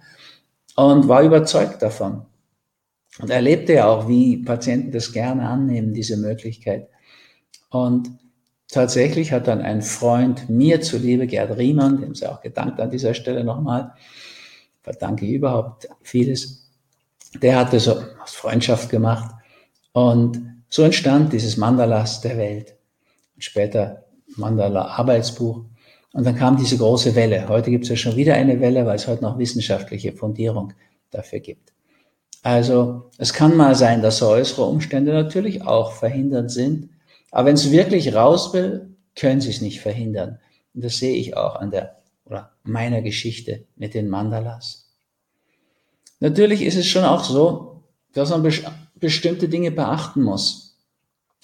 und 0.76 1.08
war 1.08 1.24
überzeugt 1.24 1.82
davon. 1.82 2.26
Und 3.20 3.30
erlebte 3.30 3.74
ja 3.74 3.88
auch, 3.88 4.08
wie 4.08 4.38
Patienten 4.38 4.92
das 4.92 5.12
gerne 5.12 5.48
annehmen, 5.48 5.94
diese 5.94 6.18
Möglichkeit. 6.18 6.90
Und 7.70 8.10
Tatsächlich 8.74 9.32
hat 9.32 9.48
dann 9.48 9.62
ein 9.62 9.84
Freund 9.84 10.50
mir 10.50 10.82
zuliebe, 10.82 11.28
Gerd 11.28 11.56
Riemann, 11.60 12.02
dem 12.02 12.16
sei 12.16 12.28
auch 12.28 12.42
gedankt 12.42 12.80
an 12.80 12.90
dieser 12.90 13.14
Stelle 13.14 13.44
nochmal, 13.44 13.94
verdanke 14.82 15.28
ich 15.28 15.34
überhaupt 15.34 15.88
vieles, 16.02 16.72
der 17.40 17.58
hatte 17.58 17.80
so 17.80 18.02
aus 18.24 18.34
Freundschaft 18.34 18.90
gemacht 18.90 19.32
und 19.92 20.64
so 20.70 20.82
entstand 20.82 21.34
dieses 21.34 21.56
Mandalas 21.56 22.22
der 22.22 22.36
Welt. 22.40 22.76
Später 23.38 24.06
Mandala 24.38 24.88
Arbeitsbuch. 24.88 25.66
Und 26.14 26.26
dann 26.26 26.36
kam 26.36 26.58
diese 26.58 26.78
große 26.78 27.16
Welle. 27.16 27.50
Heute 27.50 27.72
gibt 27.72 27.84
es 27.84 27.90
ja 27.90 27.96
schon 27.96 28.16
wieder 28.16 28.36
eine 28.36 28.62
Welle, 28.62 28.86
weil 28.86 28.96
es 28.96 29.08
heute 29.08 29.24
noch 29.24 29.38
wissenschaftliche 29.38 30.14
Fundierung 30.14 30.74
dafür 31.12 31.40
gibt. 31.40 31.74
Also 32.44 33.10
es 33.18 33.34
kann 33.34 33.58
mal 33.58 33.74
sein, 33.74 34.02
dass 34.02 34.18
so 34.18 34.28
äußere 34.28 34.64
Umstände 34.64 35.12
natürlich 35.14 35.64
auch 35.64 35.94
verhindert 35.94 36.52
sind, 36.52 36.90
aber 37.32 37.48
wenn 37.48 37.56
es 37.56 37.72
wirklich 37.72 38.14
raus 38.14 38.54
will, 38.54 38.96
können 39.16 39.42
sie 39.42 39.50
es 39.50 39.62
nicht 39.62 39.80
verhindern. 39.80 40.40
Und 40.74 40.84
das 40.84 40.98
sehe 40.98 41.16
ich 41.16 41.36
auch 41.36 41.56
an 41.56 41.72
der 41.72 41.98
oder 42.26 42.52
meiner 42.64 43.02
Geschichte 43.02 43.66
mit 43.76 43.94
den 43.94 44.10
Mandalas. 44.10 44.90
Natürlich 46.20 46.62
ist 46.62 46.78
es 46.78 46.88
schon 46.88 47.04
auch 47.04 47.24
so, 47.24 47.84
dass 48.14 48.30
man 48.30 48.48
bestimmte 48.96 49.50
Dinge 49.50 49.72
beachten 49.72 50.22
muss. 50.22 50.78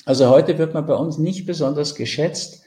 Also 0.06 0.30
heute 0.30 0.58
wird 0.58 0.74
man 0.74 0.86
bei 0.86 0.96
uns 0.96 1.18
nicht 1.18 1.46
besonders 1.46 1.96
geschätzt, 1.96 2.64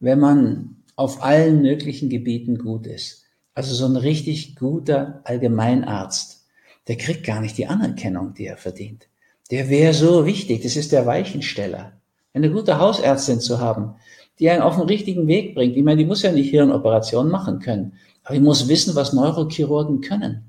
wenn 0.00 0.18
man 0.18 0.81
auf 1.02 1.22
allen 1.22 1.62
möglichen 1.62 2.08
Gebieten 2.08 2.58
gut 2.58 2.86
ist. 2.86 3.24
Also 3.54 3.74
so 3.74 3.86
ein 3.86 3.96
richtig 3.96 4.56
guter 4.56 5.20
Allgemeinarzt, 5.24 6.46
der 6.88 6.96
kriegt 6.96 7.26
gar 7.26 7.40
nicht 7.40 7.58
die 7.58 7.66
Anerkennung, 7.66 8.34
die 8.34 8.46
er 8.46 8.56
verdient. 8.56 9.08
Der 9.50 9.68
wäre 9.68 9.92
so 9.92 10.24
wichtig, 10.24 10.62
das 10.62 10.76
ist 10.76 10.92
der 10.92 11.04
Weichensteller 11.04 11.92
eine 12.34 12.50
gute 12.50 12.78
Hausärztin 12.78 13.40
zu 13.40 13.60
haben, 13.60 13.94
die 14.38 14.48
einen 14.48 14.62
auf 14.62 14.76
den 14.76 14.86
richtigen 14.86 15.26
Weg 15.26 15.54
bringt. 15.54 15.76
Ich 15.76 15.82
meine, 15.82 15.98
die 15.98 16.06
muss 16.06 16.22
ja 16.22 16.32
nicht 16.32 16.50
Hirnoperationen 16.50 17.30
machen 17.30 17.58
können, 17.58 17.94
aber 18.24 18.34
die 18.34 18.40
muss 18.40 18.68
wissen, 18.68 18.94
was 18.94 19.12
Neurochirurgen 19.12 20.00
können. 20.00 20.44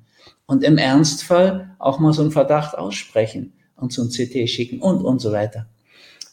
Und 0.46 0.64
im 0.64 0.78
Ernstfall 0.78 1.76
auch 1.80 2.00
mal 2.00 2.14
so 2.14 2.22
einen 2.22 2.32
Verdacht 2.32 2.78
aussprechen 2.78 3.54
und 3.76 3.98
ein 3.98 4.10
CT 4.10 4.48
schicken 4.50 4.80
und, 4.80 5.04
und 5.04 5.20
so 5.20 5.32
weiter. 5.32 5.66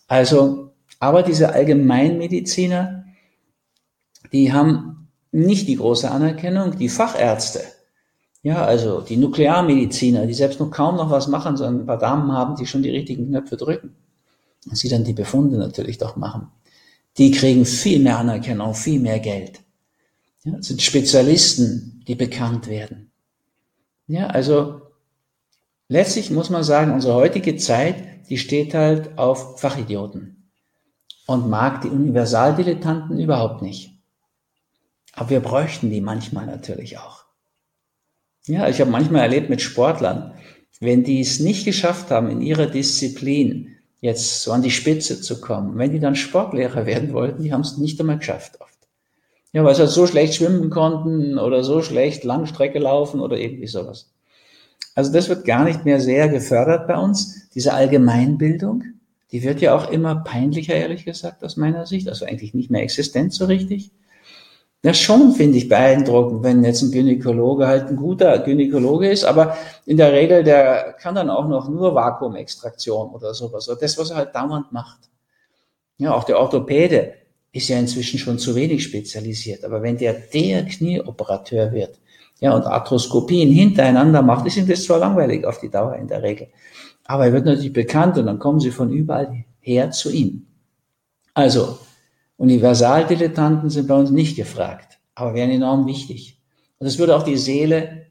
Also, 0.08 0.72
aber 0.98 1.22
diese 1.22 1.52
Allgemeinmediziner, 1.52 3.04
die 4.32 4.52
haben 4.52 5.08
nicht 5.32 5.68
die 5.68 5.76
große 5.76 6.10
Anerkennung, 6.10 6.76
die 6.76 6.88
Fachärzte, 6.88 7.60
ja, 8.42 8.64
also 8.64 9.00
die 9.00 9.16
Nuklearmediziner, 9.16 10.26
die 10.26 10.34
selbst 10.34 10.60
noch 10.60 10.70
kaum 10.70 10.96
noch 10.96 11.10
was 11.10 11.28
machen, 11.28 11.56
sondern 11.56 11.82
ein 11.82 11.86
paar 11.86 11.98
Damen 11.98 12.32
haben, 12.32 12.56
die 12.56 12.66
schon 12.66 12.82
die 12.82 12.90
richtigen 12.90 13.28
Knöpfe 13.28 13.56
drücken 13.56 13.94
und 14.66 14.76
sie 14.76 14.88
dann 14.88 15.04
die 15.04 15.12
Befunde 15.12 15.58
natürlich 15.58 15.98
doch 15.98 16.16
machen, 16.16 16.48
die 17.18 17.30
kriegen 17.32 17.66
viel 17.66 17.98
mehr 18.00 18.18
Anerkennung, 18.18 18.74
viel 18.74 19.00
mehr 19.00 19.20
Geld. 19.20 19.60
Ja, 20.44 20.52
das 20.52 20.68
sind 20.68 20.80
Spezialisten, 20.80 22.02
die 22.08 22.14
bekannt 22.14 22.66
werden. 22.68 23.10
Ja, 24.06 24.28
also 24.28 24.80
letztlich 25.88 26.30
muss 26.30 26.48
man 26.50 26.64
sagen, 26.64 26.92
unsere 26.92 27.14
heutige 27.14 27.56
Zeit, 27.56 28.28
die 28.30 28.38
steht 28.38 28.74
halt 28.74 29.18
auf 29.18 29.60
Fachidioten. 29.60 30.36
und 31.26 31.48
mag 31.48 31.82
die 31.82 31.88
Universaldilettanten 31.88 33.20
überhaupt 33.20 33.62
nicht. 33.62 33.99
Aber 35.14 35.30
wir 35.30 35.40
bräuchten 35.40 35.90
die 35.90 36.00
manchmal 36.00 36.46
natürlich 36.46 36.98
auch. 36.98 37.24
Ja, 38.46 38.68
ich 38.68 38.80
habe 38.80 38.90
manchmal 38.90 39.22
erlebt 39.22 39.50
mit 39.50 39.60
Sportlern, 39.60 40.34
wenn 40.80 41.04
die 41.04 41.20
es 41.20 41.40
nicht 41.40 41.64
geschafft 41.64 42.10
haben, 42.10 42.30
in 42.30 42.40
ihrer 42.40 42.66
Disziplin 42.66 43.76
jetzt 44.00 44.42
so 44.42 44.52
an 44.52 44.62
die 44.62 44.70
Spitze 44.70 45.20
zu 45.20 45.40
kommen, 45.40 45.76
wenn 45.76 45.92
die 45.92 46.00
dann 46.00 46.16
Sportlehrer 46.16 46.86
werden 46.86 47.12
wollten, 47.12 47.42
die 47.42 47.52
haben 47.52 47.60
es 47.60 47.76
nicht 47.76 48.00
einmal 48.00 48.18
geschafft 48.18 48.60
oft. 48.60 48.70
Ja, 49.52 49.64
weil 49.64 49.74
sie 49.74 49.82
halt 49.82 49.90
so 49.90 50.06
schlecht 50.06 50.34
schwimmen 50.34 50.70
konnten 50.70 51.38
oder 51.38 51.64
so 51.64 51.82
schlecht 51.82 52.24
Langstrecke 52.24 52.78
laufen 52.78 53.20
oder 53.20 53.36
irgendwie 53.36 53.66
sowas. 53.66 54.10
Also 54.94 55.12
das 55.12 55.28
wird 55.28 55.44
gar 55.44 55.64
nicht 55.64 55.84
mehr 55.84 56.00
sehr 56.00 56.28
gefördert 56.28 56.86
bei 56.86 56.96
uns, 56.96 57.48
diese 57.54 57.74
Allgemeinbildung. 57.74 58.84
Die 59.32 59.42
wird 59.42 59.60
ja 59.60 59.74
auch 59.74 59.90
immer 59.90 60.16
peinlicher, 60.16 60.74
ehrlich 60.74 61.04
gesagt, 61.04 61.44
aus 61.44 61.56
meiner 61.56 61.86
Sicht. 61.86 62.08
Also 62.08 62.24
eigentlich 62.24 62.54
nicht 62.54 62.70
mehr 62.70 62.82
existent 62.82 63.32
so 63.32 63.44
richtig. 63.44 63.90
Das 64.82 64.98
schon 64.98 65.32
finde 65.32 65.58
ich 65.58 65.68
beeindruckend, 65.68 66.42
wenn 66.42 66.64
jetzt 66.64 66.80
ein 66.80 66.90
Gynäkologe 66.90 67.66
halt 67.66 67.88
ein 67.88 67.96
guter 67.96 68.38
Gynäkologe 68.38 69.10
ist, 69.10 69.24
aber 69.24 69.56
in 69.84 69.98
der 69.98 70.12
Regel, 70.12 70.42
der 70.42 70.94
kann 70.98 71.14
dann 71.14 71.28
auch 71.28 71.46
noch 71.48 71.68
nur 71.68 71.94
Vakuumextraktion 71.94 73.10
oder 73.10 73.34
sowas. 73.34 73.68
Oder 73.68 73.80
das, 73.80 73.98
was 73.98 74.10
er 74.10 74.16
halt 74.16 74.34
dauernd 74.34 74.72
macht. 74.72 75.00
Ja, 75.98 76.14
auch 76.14 76.24
der 76.24 76.38
Orthopäde 76.38 77.12
ist 77.52 77.68
ja 77.68 77.78
inzwischen 77.78 78.18
schon 78.18 78.38
zu 78.38 78.54
wenig 78.54 78.82
spezialisiert. 78.82 79.64
Aber 79.64 79.82
wenn 79.82 79.98
der 79.98 80.14
der 80.14 80.64
Knieoperateur 80.64 81.72
wird, 81.72 81.98
ja, 82.40 82.54
und 82.54 82.64
Arthroskopien 82.64 83.50
hintereinander 83.50 84.22
macht, 84.22 84.46
ist 84.46 84.56
ihm 84.56 84.66
das 84.66 84.84
zwar 84.84 84.98
langweilig 84.98 85.44
auf 85.44 85.60
die 85.60 85.68
Dauer 85.68 85.96
in 85.96 86.08
der 86.08 86.22
Regel. 86.22 86.48
Aber 87.04 87.26
er 87.26 87.34
wird 87.34 87.44
natürlich 87.44 87.72
bekannt 87.72 88.16
und 88.16 88.26
dann 88.26 88.38
kommen 88.38 88.60
sie 88.60 88.70
von 88.70 88.90
überall 88.90 89.44
her 89.60 89.90
zu 89.90 90.10
ihm. 90.10 90.46
Also, 91.34 91.78
Universaldilettanten 92.40 93.68
sind 93.68 93.86
bei 93.86 93.94
uns 93.94 94.10
nicht 94.10 94.34
gefragt, 94.34 94.98
aber 95.14 95.34
wären 95.34 95.50
enorm 95.50 95.86
wichtig. 95.86 96.40
Und 96.78 96.86
es 96.86 96.98
würde 96.98 97.14
auch 97.14 97.22
die 97.22 97.36
Seele 97.36 98.06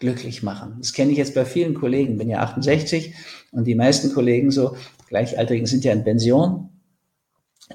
glücklich 0.00 0.42
machen. 0.42 0.78
Das 0.80 0.92
kenne 0.92 1.12
ich 1.12 1.18
jetzt 1.18 1.36
bei 1.36 1.44
vielen 1.44 1.74
Kollegen, 1.74 2.18
bin 2.18 2.28
ja 2.28 2.40
68 2.40 3.14
und 3.52 3.66
die 3.66 3.76
meisten 3.76 4.12
Kollegen 4.12 4.50
so 4.50 4.74
Gleichaltrigen 5.08 5.66
sind 5.66 5.84
ja 5.84 5.92
in 5.92 6.02
Pension. 6.02 6.70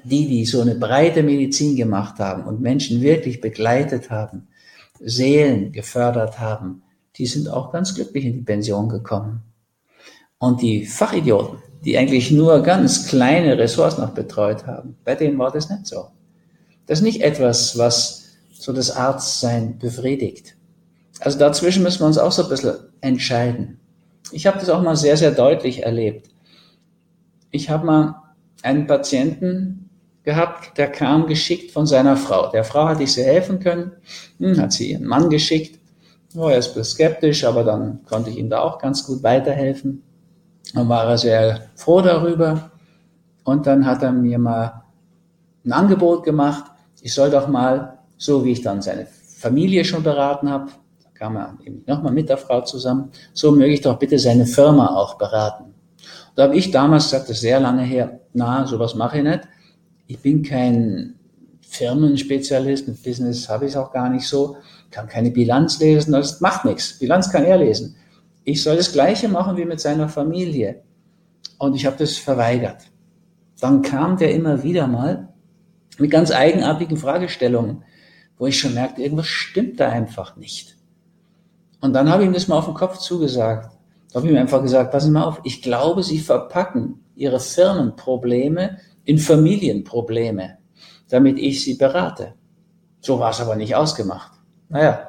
Die, 0.04 0.28
die 0.28 0.44
so 0.44 0.60
eine 0.60 0.74
breite 0.74 1.22
Medizin 1.22 1.76
gemacht 1.76 2.18
haben 2.18 2.44
und 2.44 2.60
Menschen 2.60 3.00
wirklich 3.00 3.40
begleitet 3.40 4.10
haben, 4.10 4.48
Seelen 5.00 5.72
gefördert 5.72 6.38
haben, 6.38 6.82
die 7.16 7.24
sind 7.24 7.48
auch 7.48 7.72
ganz 7.72 7.94
glücklich 7.94 8.26
in 8.26 8.34
die 8.34 8.42
Pension 8.42 8.90
gekommen. 8.90 9.44
Und 10.36 10.60
die 10.60 10.84
Fachidioten, 10.84 11.58
die 11.84 11.98
eigentlich 11.98 12.30
nur 12.30 12.62
ganz 12.62 13.06
kleine 13.06 13.58
Ressorts 13.58 13.98
noch 13.98 14.10
betreut 14.10 14.66
haben, 14.66 14.96
bei 15.04 15.14
denen 15.14 15.38
war 15.38 15.52
das 15.52 15.70
nicht 15.70 15.86
so. 15.86 16.08
Das 16.86 17.00
ist 17.00 17.04
nicht 17.04 17.22
etwas, 17.22 17.76
was 17.78 18.24
so 18.52 18.72
das 18.72 18.90
Arztsein 18.90 19.78
befriedigt. 19.78 20.56
Also 21.20 21.38
dazwischen 21.38 21.82
müssen 21.82 22.00
wir 22.00 22.06
uns 22.06 22.18
auch 22.18 22.32
so 22.32 22.44
ein 22.44 22.48
bisschen 22.48 22.74
entscheiden. 23.00 23.78
Ich 24.32 24.46
habe 24.46 24.58
das 24.58 24.68
auch 24.68 24.82
mal 24.82 24.96
sehr, 24.96 25.16
sehr 25.16 25.30
deutlich 25.30 25.84
erlebt. 25.84 26.28
Ich 27.50 27.70
habe 27.70 27.86
mal 27.86 28.22
einen 28.62 28.86
Patienten 28.86 29.88
gehabt, 30.24 30.76
der 30.76 30.90
kam 30.90 31.26
geschickt 31.26 31.70
von 31.70 31.86
seiner 31.86 32.16
Frau. 32.16 32.50
Der 32.50 32.64
Frau 32.64 32.86
hatte 32.88 33.04
ich 33.04 33.12
sehr 33.12 33.26
helfen 33.26 33.60
können, 33.60 33.92
hm, 34.38 34.60
hat 34.60 34.72
sie 34.72 34.92
ihren 34.92 35.06
Mann 35.06 35.30
geschickt. 35.30 35.78
War 36.34 36.52
erst 36.52 36.70
ein 36.70 36.74
bisschen 36.74 36.94
skeptisch, 36.94 37.44
aber 37.44 37.64
dann 37.64 38.04
konnte 38.04 38.30
ich 38.30 38.36
ihm 38.36 38.50
da 38.50 38.60
auch 38.60 38.78
ganz 38.78 39.06
gut 39.06 39.22
weiterhelfen. 39.22 40.02
Dann 40.74 40.88
war 40.88 41.04
er 41.04 41.18
sehr 41.18 41.68
froh 41.74 42.00
darüber. 42.00 42.70
Und 43.44 43.66
dann 43.66 43.86
hat 43.86 44.02
er 44.02 44.12
mir 44.12 44.38
mal 44.38 44.82
ein 45.64 45.72
Angebot 45.72 46.24
gemacht. 46.24 46.64
Ich 47.00 47.14
soll 47.14 47.30
doch 47.30 47.48
mal, 47.48 47.98
so 48.16 48.44
wie 48.44 48.52
ich 48.52 48.62
dann 48.62 48.82
seine 48.82 49.06
Familie 49.06 49.84
schon 49.84 50.02
beraten 50.02 50.50
habe, 50.50 50.70
da 51.02 51.10
kam 51.14 51.36
er 51.36 51.56
eben 51.64 51.84
nochmal 51.86 52.12
mit 52.12 52.28
der 52.28 52.38
Frau 52.38 52.62
zusammen, 52.62 53.10
so 53.32 53.52
möge 53.52 53.74
ich 53.74 53.82
doch 53.82 53.98
bitte 53.98 54.18
seine 54.18 54.46
Firma 54.46 54.96
auch 54.96 55.18
beraten. 55.18 55.74
Da 56.34 56.44
habe 56.44 56.56
ich 56.56 56.70
damals 56.70 57.04
gesagt, 57.04 57.24
das 57.24 57.36
ist 57.36 57.42
sehr 57.42 57.60
lange 57.60 57.82
her, 57.82 58.20
na, 58.32 58.66
sowas 58.66 58.94
mache 58.94 59.18
ich 59.18 59.24
nicht. 59.24 59.40
Ich 60.06 60.18
bin 60.20 60.42
kein 60.42 61.14
Firmenspezialist, 61.60 62.88
mit 62.88 63.02
Business 63.02 63.48
habe 63.48 63.66
ich 63.66 63.72
es 63.72 63.76
auch 63.76 63.92
gar 63.92 64.08
nicht 64.08 64.26
so, 64.26 64.56
kann 64.90 65.06
keine 65.06 65.30
Bilanz 65.30 65.78
lesen, 65.78 66.12
das 66.12 66.40
macht 66.40 66.64
nichts. 66.64 66.98
Bilanz 66.98 67.30
kann 67.30 67.44
er 67.44 67.58
lesen 67.58 67.96
ich 68.46 68.62
soll 68.62 68.76
das 68.76 68.92
Gleiche 68.92 69.28
machen 69.28 69.56
wie 69.56 69.64
mit 69.64 69.80
seiner 69.80 70.08
Familie. 70.08 70.82
Und 71.58 71.74
ich 71.74 71.84
habe 71.84 71.96
das 71.98 72.16
verweigert. 72.16 72.84
Dann 73.60 73.82
kam 73.82 74.16
der 74.16 74.32
immer 74.32 74.62
wieder 74.62 74.86
mal 74.86 75.34
mit 75.98 76.12
ganz 76.12 76.30
eigenartigen 76.30 76.96
Fragestellungen, 76.96 77.82
wo 78.38 78.46
ich 78.46 78.58
schon 78.58 78.74
merkte, 78.74 79.02
irgendwas 79.02 79.26
stimmt 79.26 79.80
da 79.80 79.88
einfach 79.88 80.36
nicht. 80.36 80.76
Und 81.80 81.92
dann 81.92 82.08
habe 82.08 82.22
ich 82.22 82.28
ihm 82.28 82.34
das 82.34 82.46
mal 82.46 82.58
auf 82.58 82.66
den 82.66 82.74
Kopf 82.74 82.98
zugesagt. 82.98 83.76
Da 84.12 84.16
habe 84.20 84.28
ich 84.28 84.32
ihm 84.32 84.38
einfach 84.38 84.62
gesagt, 84.62 84.92
passen 84.92 85.06
Sie 85.06 85.12
mal 85.12 85.24
auf, 85.24 85.40
ich 85.42 85.60
glaube, 85.60 86.04
Sie 86.04 86.20
verpacken 86.20 87.04
Ihre 87.16 87.40
Firmenprobleme 87.40 88.78
in 89.04 89.18
Familienprobleme, 89.18 90.58
damit 91.08 91.38
ich 91.38 91.64
Sie 91.64 91.74
berate. 91.74 92.34
So 93.00 93.18
war 93.18 93.30
es 93.30 93.40
aber 93.40 93.56
nicht 93.56 93.74
ausgemacht. 93.74 94.30
Naja, 94.68 95.08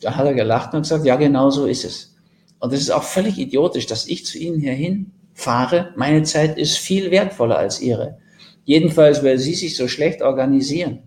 da 0.00 0.16
hat 0.16 0.26
er 0.26 0.34
gelacht 0.34 0.74
und 0.74 0.82
gesagt, 0.82 1.04
ja, 1.04 1.14
genau 1.14 1.50
so 1.50 1.66
ist 1.66 1.84
es. 1.84 2.15
Und 2.58 2.72
es 2.72 2.80
ist 2.80 2.90
auch 2.90 3.02
völlig 3.02 3.38
idiotisch, 3.38 3.86
dass 3.86 4.06
ich 4.06 4.24
zu 4.24 4.38
Ihnen 4.38 4.60
hierhin 4.60 5.12
fahre. 5.34 5.92
Meine 5.96 6.22
Zeit 6.22 6.56
ist 6.56 6.78
viel 6.78 7.10
wertvoller 7.10 7.58
als 7.58 7.80
Ihre. 7.80 8.18
Jedenfalls, 8.64 9.22
weil 9.22 9.38
Sie 9.38 9.54
sich 9.54 9.76
so 9.76 9.88
schlecht 9.88 10.22
organisieren. 10.22 11.00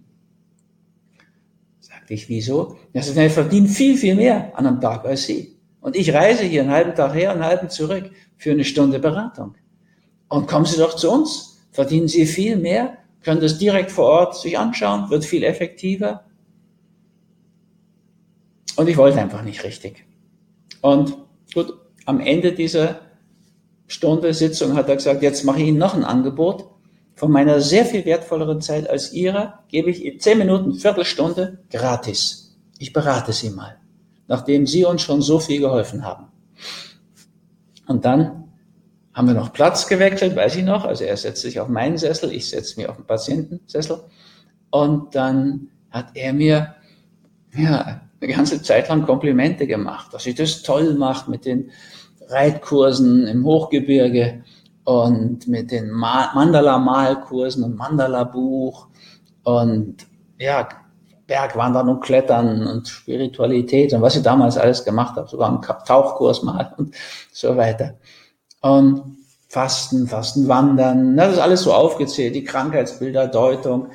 Sagte 1.80 2.14
ich, 2.14 2.30
wieso? 2.30 2.78
Ja, 2.94 3.02
Sie 3.02 3.30
verdienen 3.30 3.68
viel, 3.68 3.98
viel 3.98 4.16
mehr 4.16 4.58
an 4.58 4.66
einem 4.66 4.80
Tag 4.80 5.06
als 5.06 5.26
Sie. 5.26 5.58
Und 5.82 5.96
ich 5.96 6.14
reise 6.14 6.44
hier 6.44 6.62
einen 6.62 6.72
halben 6.72 6.96
Tag 6.96 7.14
her 7.16 7.32
und 7.32 7.42
einen 7.42 7.46
halben 7.46 7.70
zurück 7.70 8.12
für 8.38 8.52
eine 8.52 8.64
Stunde 8.64 9.00
Beratung. 9.00 9.56
Und 10.28 10.48
kommen 10.48 10.66
Sie 10.66 10.78
doch 10.78 10.96
zu 10.96 11.12
uns. 11.12 11.58
Verdienen 11.72 12.08
Sie 12.08 12.26
viel 12.26 12.58
mehr, 12.58 12.98
können 13.22 13.42
das 13.42 13.58
direkt 13.58 13.92
vor 13.92 14.06
Ort 14.06 14.36
sich 14.36 14.58
anschauen, 14.58 15.10
wird 15.10 15.26
viel 15.26 15.44
effektiver. 15.44 16.26
Und 18.76 18.88
ich 18.88 18.98
wollte 18.98 19.20
einfach 19.20 19.44
nicht 19.44 19.64
richtig. 19.64 20.06
Und 20.82 21.18
Gut, 21.54 21.74
am 22.06 22.20
Ende 22.20 22.54
dieser 22.54 23.02
Stunde 23.88 24.34
Sitzung 24.34 24.76
hat 24.76 24.88
er 24.88 24.96
gesagt, 24.96 25.24
jetzt 25.24 25.44
mache 25.44 25.62
ich 25.62 25.68
Ihnen 25.68 25.78
noch 25.78 25.96
ein 25.96 26.04
Angebot. 26.04 26.66
Von 27.16 27.32
meiner 27.32 27.60
sehr 27.60 27.86
viel 27.86 28.06
wertvolleren 28.06 28.62
Zeit 28.62 28.90
als 28.90 29.14
Ihrer 29.14 29.64
gebe 29.68 29.90
ich 29.90 30.06
Ihnen 30.06 30.20
zehn 30.20 30.38
Minuten, 30.38 30.74
Viertelstunde 30.74 31.60
gratis. 31.70 32.58
Ich 32.78 32.94
berate 32.94 33.34
Sie 33.34 33.50
mal, 33.50 33.78
nachdem 34.28 34.66
Sie 34.66 34.86
uns 34.86 35.02
schon 35.02 35.22
so 35.22 35.40
viel 35.40 35.60
geholfen 35.60 36.06
haben. 36.06 36.28
Und 37.88 38.06
dann 38.06 38.46
haben 39.14 39.28
wir 39.28 39.34
noch 39.34 39.52
Platz 39.52 39.88
gewechselt, 39.88 40.36
weiß 40.36 40.56
ich 40.56 40.64
noch. 40.64 40.86
Also 40.86 41.04
er 41.04 41.18
setzt 41.18 41.42
sich 41.42 41.60
auf 41.60 41.68
meinen 41.68 41.98
Sessel, 41.98 42.32
ich 42.32 42.48
setze 42.50 42.80
mich 42.80 42.88
auf 42.88 42.96
den 42.96 43.06
Patientensessel. 43.06 44.00
Und 44.70 45.16
dann 45.16 45.70
hat 45.90 46.12
er 46.14 46.32
mir 46.32 46.76
ja, 47.54 48.02
eine 48.22 48.34
ganze 48.34 48.62
Zeit 48.62 48.90
lang 48.90 49.06
Komplimente 49.06 49.68
gemacht, 49.68 50.14
dass 50.14 50.26
ich 50.26 50.36
das 50.36 50.62
toll 50.62 50.94
mache 50.96 51.30
mit 51.32 51.46
den 51.46 51.72
Reitkursen 52.28 53.28
im 53.28 53.46
Hochgebirge 53.46 54.44
und 54.84 55.48
mit 55.48 55.72
den 55.72 55.92
Mandala-Malkursen 55.92 57.64
und 57.64 57.76
Mandala-Buch 57.76 58.88
und 59.44 60.08
ja, 60.38 60.68
Bergwandern 61.28 61.90
und 61.90 62.02
Klettern 62.02 62.66
und 62.66 62.88
Spiritualität 62.88 63.94
und 63.94 64.02
was 64.02 64.16
ich 64.16 64.24
damals 64.24 64.58
alles 64.58 64.84
gemacht 64.84 65.16
habe, 65.16 65.28
sogar 65.28 65.50
einen 65.50 65.62
Tauchkurs 65.62 66.44
mal 66.44 66.74
und 66.78 66.96
so 67.32 67.56
weiter. 67.56 67.96
Und 68.62 69.18
Fasten, 69.48 70.08
Fastenwandern, 70.08 71.16
das 71.16 71.34
ist 71.34 71.40
alles 71.40 71.64
so 71.64 71.74
aufgezählt, 71.74 72.36
die 72.36 72.44
Krankheitsbilder, 72.44 73.28
Deutung, 73.28 73.88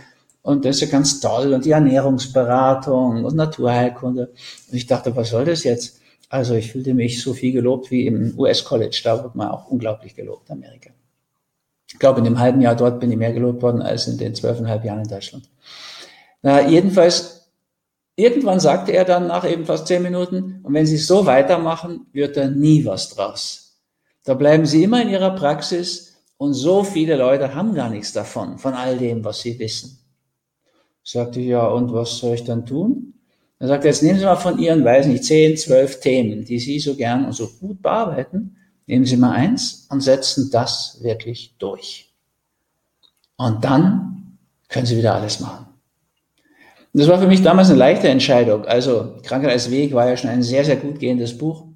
und 0.45 0.67
das 0.67 0.77
ist 0.77 0.83
ja 0.83 0.89
ganz 0.89 1.21
toll. 1.21 1.55
Und 1.55 1.65
die 1.65 1.71
Ernährungsberatung 1.71 3.25
und 3.25 3.35
Naturheilkunde. 3.35 4.27
Und 4.71 4.77
ich 4.77 4.87
dachte, 4.87 5.17
was 5.17 5.31
soll 5.31 5.47
das 5.47 5.65
jetzt? 5.65 6.01
Also 6.29 6.55
ich 6.55 6.71
fühlte 6.71 6.93
mich 6.93 7.23
so 7.23 7.33
viel 7.33 7.53
gelobt 7.53 7.91
wie 7.91 8.07
im 8.07 8.39
US-College. 8.39 9.01
Da 9.03 9.23
wird 9.23 9.35
man 9.37 9.49
auch 9.49 9.69
unglaublich 9.69 10.15
gelobt, 10.15 10.51
Amerika. 10.51 10.91
Ich 11.91 11.99
glaube, 11.99 12.19
in 12.19 12.27
dem 12.27 12.39
halben 12.39 12.61
Jahr 12.61 12.77
dort 12.77 13.01
bin 13.01 13.11
ich 13.11 13.17
mehr 13.17 13.33
gelobt 13.33 13.63
worden 13.63 13.81
als 13.81 14.07
in 14.07 14.19
den 14.19 14.35
zwölfeinhalb 14.35 14.85
Jahren 14.85 15.01
in 15.01 15.09
Deutschland. 15.09 15.49
Na, 16.43 16.69
jedenfalls, 16.69 17.49
irgendwann 18.15 18.61
sagte 18.61 18.93
er 18.93 19.07
dann 19.07 19.27
nach 19.29 19.51
eben 19.51 19.65
fast 19.65 19.87
zehn 19.87 20.03
Minuten, 20.03 20.61
und 20.63 20.75
wenn 20.75 20.87
Sie 20.87 20.99
so 20.99 21.25
weitermachen, 21.25 22.05
wird 22.13 22.37
da 22.37 22.49
nie 22.49 22.85
was 22.85 23.09
draus. 23.09 23.79
Da 24.25 24.35
bleiben 24.35 24.67
Sie 24.67 24.83
immer 24.83 25.01
in 25.01 25.09
Ihrer 25.09 25.31
Praxis 25.31 26.17
und 26.37 26.53
so 26.53 26.85
viele 26.85 27.17
Leute 27.17 27.55
haben 27.55 27.75
gar 27.75 27.89
nichts 27.89 28.13
davon, 28.13 28.59
von 28.59 28.75
all 28.75 28.99
dem, 28.99 29.25
was 29.25 29.41
Sie 29.41 29.59
wissen. 29.59 30.04
Sagte 31.05 31.41
ich, 31.41 31.49
ja, 31.49 31.67
und 31.67 31.93
was 31.93 32.19
soll 32.19 32.35
ich 32.35 32.45
dann 32.45 32.65
tun? 32.65 33.15
Dann 33.59 33.69
sagte 33.69 33.87
er, 33.87 33.93
jetzt 33.93 34.03
nehmen 34.03 34.19
Sie 34.19 34.25
mal 34.25 34.37
von 34.37 34.59
Ihren, 34.59 34.85
weiß 34.85 35.07
nicht, 35.07 35.25
10, 35.25 35.57
12 35.57 36.01
Themen, 36.01 36.45
die 36.45 36.59
Sie 36.59 36.81
so 36.81 36.97
gern 36.97 37.27
und 37.27 37.33
so 37.33 37.47
gut 37.47 37.83
bearbeiten, 37.83 38.57
nehmen 38.87 39.05
Sie 39.05 39.17
mal 39.17 39.33
eins 39.33 39.87
und 39.91 40.01
setzen 40.01 40.51
das 40.51 40.99
wirklich 41.03 41.55
durch. 41.59 42.13
Und 43.37 43.65
dann 43.65 44.39
können 44.69 44.87
Sie 44.87 44.97
wieder 44.97 45.15
alles 45.15 45.41
machen. 45.41 45.67
Und 46.93 47.01
das 47.01 47.09
war 47.09 47.19
für 47.19 47.27
mich 47.27 47.43
damals 47.43 47.69
eine 47.69 47.79
leichte 47.79 48.09
Entscheidung. 48.09 48.65
Also 48.65 49.17
Krankheit 49.25 49.51
als 49.51 49.71
Weg 49.71 49.93
war 49.93 50.09
ja 50.09 50.17
schon 50.17 50.31
ein 50.31 50.43
sehr, 50.43 50.65
sehr 50.65 50.77
gut 50.77 51.01
gehendes 51.01 51.37
Buch. 51.37 51.67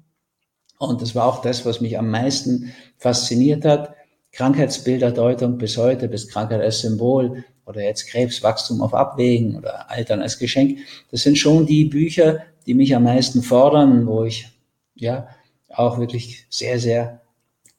Und 0.79 1.01
das 1.01 1.13
war 1.13 1.25
auch 1.25 1.41
das, 1.41 1.65
was 1.65 1.81
mich 1.81 1.99
am 1.99 2.09
meisten 2.09 2.73
fasziniert 2.97 3.65
hat. 3.65 3.93
Krankheitsbilderdeutung 4.31 5.57
bis 5.57 5.77
heute, 5.77 6.07
bis 6.07 6.27
Krankheit 6.27 6.61
als 6.61 6.79
Symbol 6.79 7.43
oder 7.65 7.83
jetzt 7.83 8.07
Krebswachstum 8.07 8.81
auf 8.81 8.93
Abwägen 8.93 9.57
oder 9.57 9.89
Altern 9.89 10.21
als 10.21 10.39
Geschenk. 10.39 10.79
Das 11.11 11.21
sind 11.21 11.37
schon 11.37 11.65
die 11.65 11.85
Bücher, 11.85 12.41
die 12.65 12.73
mich 12.73 12.95
am 12.95 13.03
meisten 13.03 13.41
fordern, 13.41 14.07
wo 14.07 14.23
ich 14.23 14.47
ja 14.95 15.27
auch 15.69 15.99
wirklich 15.99 16.45
sehr, 16.49 16.79
sehr 16.79 17.21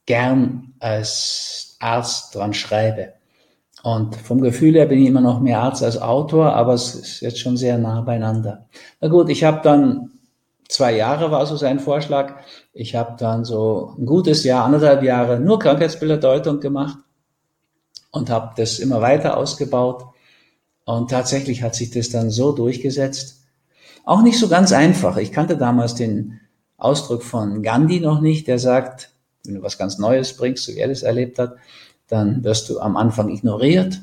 gern 0.07 0.75
als 0.79 1.77
Arzt 1.81 2.35
dran 2.35 2.55
schreibe. 2.55 3.15
Und 3.83 4.15
vom 4.17 4.41
Gefühl 4.41 4.75
her 4.75 4.87
bin 4.87 5.01
ich 5.01 5.09
immer 5.09 5.21
noch 5.21 5.41
mehr 5.41 5.61
Arzt 5.61 5.83
als 5.83 6.01
Autor, 6.01 6.53
aber 6.55 6.75
es 6.75 6.95
ist 6.95 7.21
jetzt 7.21 7.39
schon 7.39 7.57
sehr 7.57 7.79
nah 7.79 8.01
beieinander. 8.03 8.67
Na 9.01 9.09
gut, 9.09 9.31
ich 9.31 9.45
habe 9.45 9.61
dann 9.63 10.10
zwei 10.71 10.97
Jahre 10.97 11.31
war 11.31 11.47
so 11.47 11.57
sein 11.57 11.81
Vorschlag. 11.81 12.35
Ich 12.73 12.95
habe 12.95 13.17
dann 13.19 13.45
so 13.45 13.95
ein 13.99 14.07
gutes 14.07 14.45
Jahr, 14.45 14.65
anderthalb 14.65 15.03
Jahre 15.03 15.41
nur 15.41 15.59
Krankheitsbilderdeutung 15.59 16.61
gemacht 16.61 16.99
und 18.11 18.31
habe 18.31 18.53
das 18.57 18.79
immer 18.79 19.01
weiter 19.01 19.37
ausgebaut. 19.37 20.05
Und 20.85 21.11
tatsächlich 21.11 21.63
hat 21.63 21.75
sich 21.75 21.91
das 21.91 22.11
dann 22.11 22.31
so 22.31 22.53
durchgesetzt. 22.53 23.43
Auch 24.05 24.23
nicht 24.23 24.39
so 24.39 24.49
ganz 24.49 24.73
einfach. 24.73 25.17
Ich 25.19 25.33
kannte 25.33 25.57
damals 25.57 25.95
den 25.95 26.41
Ausdruck 26.79 27.23
von 27.23 27.63
Gandhi 27.63 28.01
noch 28.01 28.21
nicht, 28.21 28.47
der 28.49 28.59
sagt, 28.59 29.11
wenn 29.45 29.57
du 29.57 29.63
was 29.63 29.79
ganz 29.79 29.99
Neues 29.99 30.37
bringst, 30.37 30.65
so 30.65 30.73
wie 30.73 30.79
er 30.79 30.89
das 30.89 31.03
erlebt 31.03 31.39
hat, 31.39 31.57
dann 32.09 32.43
wirst 32.43 32.69
du 32.69 32.81
am 32.81 32.97
Anfang 32.97 33.29
ignoriert, 33.29 34.01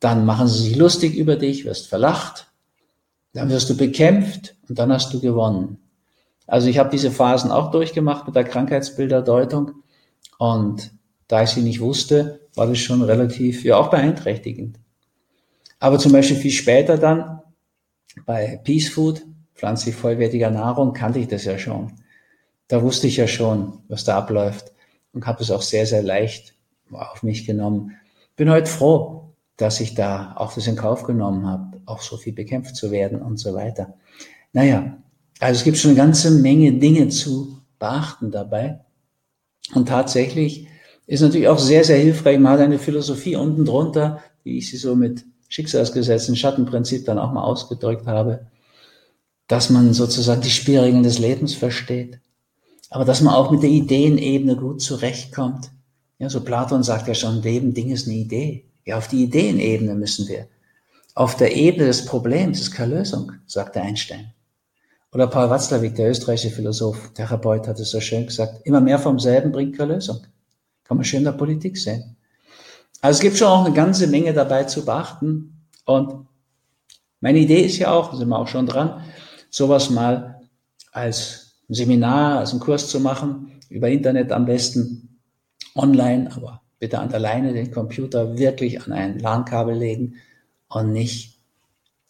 dann 0.00 0.26
machen 0.26 0.48
sie 0.48 0.62
sich 0.62 0.76
lustig 0.76 1.14
über 1.14 1.36
dich, 1.36 1.64
wirst 1.64 1.86
verlacht, 1.88 2.48
dann 3.34 3.50
wirst 3.50 3.68
du 3.68 3.76
bekämpft 3.76 4.56
und 4.68 4.78
dann 4.78 4.92
hast 4.92 5.12
du 5.12 5.20
gewonnen. 5.20 5.78
Also 6.46 6.68
ich 6.68 6.78
habe 6.78 6.90
diese 6.90 7.10
Phasen 7.10 7.50
auch 7.50 7.70
durchgemacht 7.70 8.26
mit 8.26 8.36
der 8.36 8.44
Krankheitsbilderdeutung 8.44 9.72
und 10.38 10.92
da 11.28 11.42
ich 11.42 11.50
sie 11.50 11.62
nicht 11.62 11.80
wusste, 11.80 12.40
war 12.54 12.66
das 12.66 12.78
schon 12.78 13.02
relativ, 13.02 13.64
ja 13.64 13.76
auch 13.76 13.90
beeinträchtigend. 13.90 14.78
Aber 15.80 15.98
zum 15.98 16.12
Beispiel 16.12 16.36
viel 16.36 16.50
später 16.50 16.96
dann 16.96 17.40
bei 18.24 18.60
Peace 18.62 18.88
Food, 18.88 19.22
pflanzlich 19.54 19.94
vollwertiger 19.94 20.50
Nahrung, 20.50 20.92
kannte 20.92 21.18
ich 21.18 21.28
das 21.28 21.44
ja 21.44 21.58
schon. 21.58 21.92
Da 22.68 22.82
wusste 22.82 23.06
ich 23.06 23.16
ja 23.16 23.26
schon, 23.26 23.80
was 23.88 24.04
da 24.04 24.16
abläuft 24.16 24.72
und 25.12 25.26
habe 25.26 25.42
es 25.42 25.50
auch 25.50 25.62
sehr, 25.62 25.86
sehr 25.86 26.02
leicht 26.02 26.54
auf 26.92 27.22
mich 27.22 27.46
genommen. 27.46 27.96
Bin 28.36 28.50
heute 28.50 28.70
froh, 28.70 29.34
dass 29.56 29.80
ich 29.80 29.94
da 29.94 30.34
auch 30.36 30.52
das 30.54 30.66
in 30.66 30.76
Kauf 30.76 31.02
genommen 31.04 31.46
habe, 31.46 31.73
auch 31.86 32.02
so 32.02 32.16
viel 32.16 32.32
bekämpft 32.32 32.76
zu 32.76 32.90
werden 32.90 33.22
und 33.22 33.38
so 33.38 33.54
weiter. 33.54 33.94
Naja, 34.52 34.98
also 35.40 35.58
es 35.58 35.64
gibt 35.64 35.76
schon 35.76 35.90
eine 35.90 35.98
ganze 35.98 36.30
Menge 36.30 36.72
Dinge 36.72 37.08
zu 37.08 37.58
beachten 37.78 38.30
dabei. 38.30 38.80
Und 39.74 39.88
tatsächlich 39.88 40.68
ist 41.06 41.20
natürlich 41.20 41.48
auch 41.48 41.58
sehr, 41.58 41.84
sehr 41.84 41.98
hilfreich, 41.98 42.38
mal 42.38 42.60
eine 42.60 42.78
Philosophie 42.78 43.36
unten 43.36 43.64
drunter, 43.64 44.20
wie 44.42 44.58
ich 44.58 44.70
sie 44.70 44.76
so 44.76 44.94
mit 44.94 45.24
Schicksalsgesetzen, 45.48 46.36
Schattenprinzip 46.36 47.04
dann 47.04 47.18
auch 47.18 47.32
mal 47.32 47.42
ausgedrückt 47.42 48.06
habe, 48.06 48.46
dass 49.46 49.70
man 49.70 49.92
sozusagen 49.92 50.40
die 50.40 50.50
Spielregeln 50.50 51.02
des 51.02 51.18
Lebens 51.18 51.54
versteht, 51.54 52.20
aber 52.90 53.04
dass 53.04 53.20
man 53.20 53.34
auch 53.34 53.50
mit 53.50 53.62
der 53.62 53.70
Ideenebene 53.70 54.56
gut 54.56 54.80
zurechtkommt. 54.80 55.70
Ja, 56.18 56.30
so 56.30 56.40
Platon 56.40 56.82
sagt 56.82 57.08
ja 57.08 57.14
schon, 57.14 57.42
Leben, 57.42 57.74
Ding 57.74 57.90
ist 57.90 58.06
eine 58.06 58.16
Idee. 58.16 58.64
Ja, 58.84 58.98
auf 58.98 59.08
die 59.08 59.24
Ideenebene 59.24 59.94
müssen 59.94 60.28
wir. 60.28 60.46
Auf 61.16 61.36
der 61.36 61.54
Ebene 61.54 61.86
des 61.86 62.06
Problems 62.06 62.60
ist 62.60 62.72
keine 62.72 62.96
Lösung, 62.96 63.30
sagte 63.46 63.80
Einstein. 63.80 64.32
Oder 65.12 65.28
Paul 65.28 65.48
Watzlawick, 65.48 65.94
der 65.94 66.10
österreichische 66.10 66.50
Philosoph, 66.50 67.12
Therapeut, 67.14 67.68
hat 67.68 67.78
es 67.78 67.92
so 67.92 68.00
schön 68.00 68.26
gesagt, 68.26 68.66
immer 68.66 68.80
mehr 68.80 68.98
vom 68.98 69.20
selben 69.20 69.52
bringt 69.52 69.78
keine 69.78 69.94
Lösung. 69.94 70.26
Kann 70.82 70.96
man 70.96 71.04
schön 71.04 71.18
in 71.18 71.26
der 71.26 71.32
Politik 71.32 71.78
sehen. 71.78 72.16
Also 73.00 73.18
es 73.18 73.20
gibt 73.20 73.36
schon 73.36 73.46
auch 73.46 73.64
eine 73.64 73.74
ganze 73.74 74.08
Menge 74.08 74.32
dabei 74.32 74.64
zu 74.64 74.84
beachten. 74.84 75.68
Und 75.84 76.26
meine 77.20 77.38
Idee 77.38 77.60
ist 77.60 77.78
ja 77.78 77.92
auch, 77.92 78.12
sind 78.12 78.28
wir 78.28 78.38
auch 78.38 78.48
schon 78.48 78.66
dran, 78.66 79.04
sowas 79.50 79.90
mal 79.90 80.40
als 80.90 81.60
Seminar, 81.68 82.40
als 82.40 82.50
einen 82.50 82.60
Kurs 82.60 82.88
zu 82.88 82.98
machen, 82.98 83.60
über 83.68 83.88
Internet 83.88 84.32
am 84.32 84.46
besten, 84.46 85.20
online, 85.76 86.28
aber 86.34 86.62
bitte 86.80 86.98
an 86.98 87.08
der 87.08 87.20
Leine 87.20 87.52
den 87.52 87.70
Computer 87.70 88.36
wirklich 88.36 88.82
an 88.82 88.92
ein 88.92 89.20
LAN-Kabel 89.20 89.76
legen 89.76 90.16
und 90.74 90.92
nicht 90.92 91.38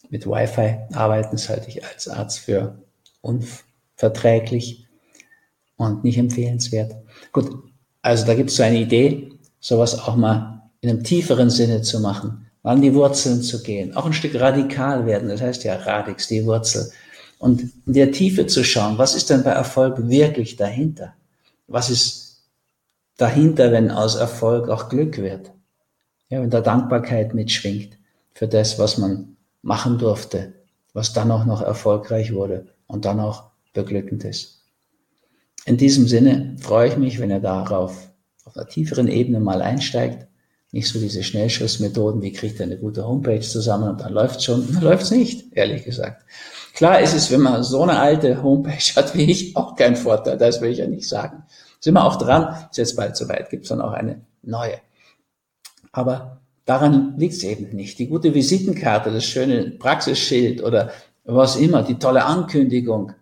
mit 0.09 0.25
Wi-Fi 0.25 0.77
arbeiten. 0.93 1.31
Das 1.33 1.49
halte 1.49 1.69
ich 1.69 1.85
als 1.85 2.07
Arzt 2.07 2.39
für 2.39 2.79
unverträglich 3.21 4.87
und 5.77 6.03
nicht 6.03 6.17
empfehlenswert. 6.17 6.95
Gut, 7.31 7.51
also 8.01 8.25
da 8.25 8.33
gibt 8.33 8.49
es 8.49 8.55
so 8.55 8.63
eine 8.63 8.79
Idee, 8.79 9.29
sowas 9.59 9.99
auch 9.99 10.15
mal 10.15 10.69
in 10.81 10.89
einem 10.89 11.03
tieferen 11.03 11.49
Sinne 11.49 11.81
zu 11.81 11.99
machen, 11.99 12.49
an 12.63 12.81
die 12.81 12.93
Wurzeln 12.93 13.41
zu 13.41 13.61
gehen, 13.61 13.95
auch 13.95 14.05
ein 14.05 14.13
Stück 14.13 14.39
radikal 14.39 15.05
werden, 15.05 15.29
das 15.29 15.41
heißt 15.41 15.63
ja 15.63 15.75
Radix, 15.75 16.27
die 16.27 16.45
Wurzel. 16.45 16.91
Und 17.37 17.69
in 17.85 17.93
der 17.93 18.11
Tiefe 18.11 18.47
zu 18.47 18.63
schauen, 18.63 18.97
was 18.97 19.13
ist 19.13 19.29
denn 19.29 19.43
bei 19.43 19.51
Erfolg 19.51 20.09
wirklich 20.09 20.55
dahinter? 20.55 21.13
Was 21.67 21.89
ist 21.89 22.43
dahinter, 23.17 23.71
wenn 23.71 23.91
aus 23.91 24.15
Erfolg 24.15 24.69
auch 24.69 24.89
Glück 24.89 25.17
wird? 25.17 25.51
Ja, 26.29 26.41
wenn 26.41 26.49
da 26.49 26.61
Dankbarkeit 26.61 27.35
mitschwingt 27.35 27.94
für 28.35 28.47
das, 28.47 28.77
was 28.77 28.99
man 28.99 29.37
machen 29.63 29.97
durfte, 29.97 30.53
was 30.93 31.13
dann 31.13 31.31
auch 31.31 31.45
noch 31.45 31.61
erfolgreich 31.61 32.33
wurde 32.33 32.67
und 32.85 33.05
dann 33.05 33.19
auch 33.19 33.45
beglückend 33.73 34.23
ist. 34.25 34.61
In 35.65 35.77
diesem 35.77 36.07
Sinne 36.07 36.55
freue 36.59 36.89
ich 36.89 36.97
mich, 36.97 37.19
wenn 37.19 37.31
ihr 37.31 37.39
darauf 37.39 38.11
auf 38.43 38.55
einer 38.55 38.67
tieferen 38.67 39.07
Ebene 39.07 39.39
mal 39.39 39.61
einsteigt. 39.63 40.27
Nicht 40.71 40.89
so 40.89 40.99
diese 40.99 41.23
Schnellschussmethoden, 41.23 42.21
wie 42.21 42.33
kriegt 42.33 42.59
ihr 42.59 42.65
eine 42.65 42.77
gute 42.77 43.07
Homepage 43.07 43.39
zusammen 43.39 43.89
und 43.89 44.01
dann 44.01 44.13
läuft 44.13 44.43
schon, 44.43 44.67
dann 44.73 44.83
läuft 44.83 45.03
es 45.03 45.11
nicht, 45.11 45.55
ehrlich 45.55 45.85
gesagt. 45.85 46.23
Klar 46.73 46.99
ist 46.99 47.15
es, 47.15 47.31
wenn 47.31 47.41
man 47.41 47.63
so 47.63 47.83
eine 47.83 47.97
alte 47.97 48.43
Homepage 48.43 48.95
hat 48.95 49.15
wie 49.15 49.31
ich, 49.31 49.55
auch 49.55 49.75
kein 49.75 49.95
Vorteil, 49.95 50.37
das 50.37 50.59
will 50.59 50.71
ich 50.71 50.79
ja 50.79 50.87
nicht 50.87 51.07
sagen. 51.07 51.43
Sind 51.79 51.93
wir 51.93 52.03
auch 52.03 52.17
dran, 52.17 52.67
ist 52.69 52.77
jetzt 52.77 52.97
bald 52.97 53.15
soweit, 53.15 53.49
gibt 53.49 53.63
es 53.63 53.69
dann 53.69 53.81
auch 53.81 53.93
eine 53.93 54.21
neue. 54.43 54.79
Aber 55.93 56.41
daran 56.65 57.15
liegt 57.17 57.35
es 57.35 57.43
eben 57.43 57.75
nicht. 57.75 57.99
Die 57.99 58.07
gute 58.07 58.33
Visitenkarte, 58.33 59.11
das 59.11 59.25
schöne 59.25 59.71
Praxisschild 59.71 60.63
oder 60.63 60.91
was 61.23 61.55
immer, 61.55 61.83
die 61.83 61.97
tolle 61.97 62.25
Ankündigung, 62.25 63.13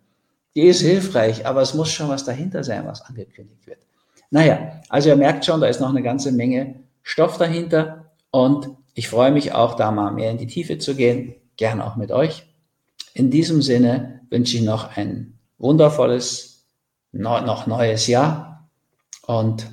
die 0.55 0.63
ist 0.63 0.81
hilfreich, 0.81 1.45
aber 1.45 1.61
es 1.61 1.73
muss 1.73 1.91
schon 1.91 2.09
was 2.09 2.25
dahinter 2.25 2.63
sein, 2.63 2.85
was 2.85 3.01
angekündigt 3.01 3.65
wird. 3.65 3.79
Naja, 4.29 4.81
also 4.89 5.09
ihr 5.09 5.15
merkt 5.15 5.45
schon, 5.45 5.61
da 5.61 5.67
ist 5.67 5.79
noch 5.79 5.89
eine 5.89 6.03
ganze 6.03 6.31
Menge 6.31 6.75
Stoff 7.01 7.37
dahinter 7.37 8.11
und 8.31 8.69
ich 8.93 9.09
freue 9.09 9.31
mich 9.31 9.53
auch, 9.53 9.75
da 9.75 9.91
mal 9.91 10.11
mehr 10.11 10.31
in 10.31 10.37
die 10.37 10.47
Tiefe 10.47 10.77
zu 10.77 10.95
gehen, 10.95 11.35
gern 11.57 11.81
auch 11.81 11.95
mit 11.95 12.11
euch. 12.11 12.45
In 13.13 13.29
diesem 13.31 13.61
Sinne 13.61 14.21
wünsche 14.29 14.57
ich 14.57 14.63
noch 14.63 14.95
ein 14.95 15.37
wundervolles, 15.57 16.65
noch 17.11 17.67
neues 17.67 18.07
Jahr 18.07 18.69
und 19.25 19.67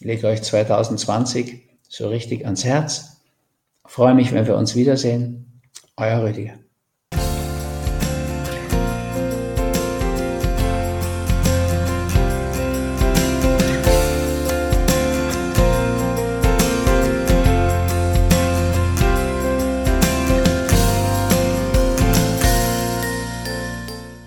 lege 0.00 0.26
euch 0.28 0.42
2020 0.42 1.68
so 1.88 2.08
richtig 2.08 2.44
ans 2.44 2.64
Herz. 2.64 3.13
Freue 3.86 4.14
mich, 4.14 4.32
wenn 4.32 4.46
wir 4.46 4.56
uns 4.56 4.74
wiedersehen. 4.74 5.60
Euer 5.96 6.22
Rüdiger. 6.22 6.63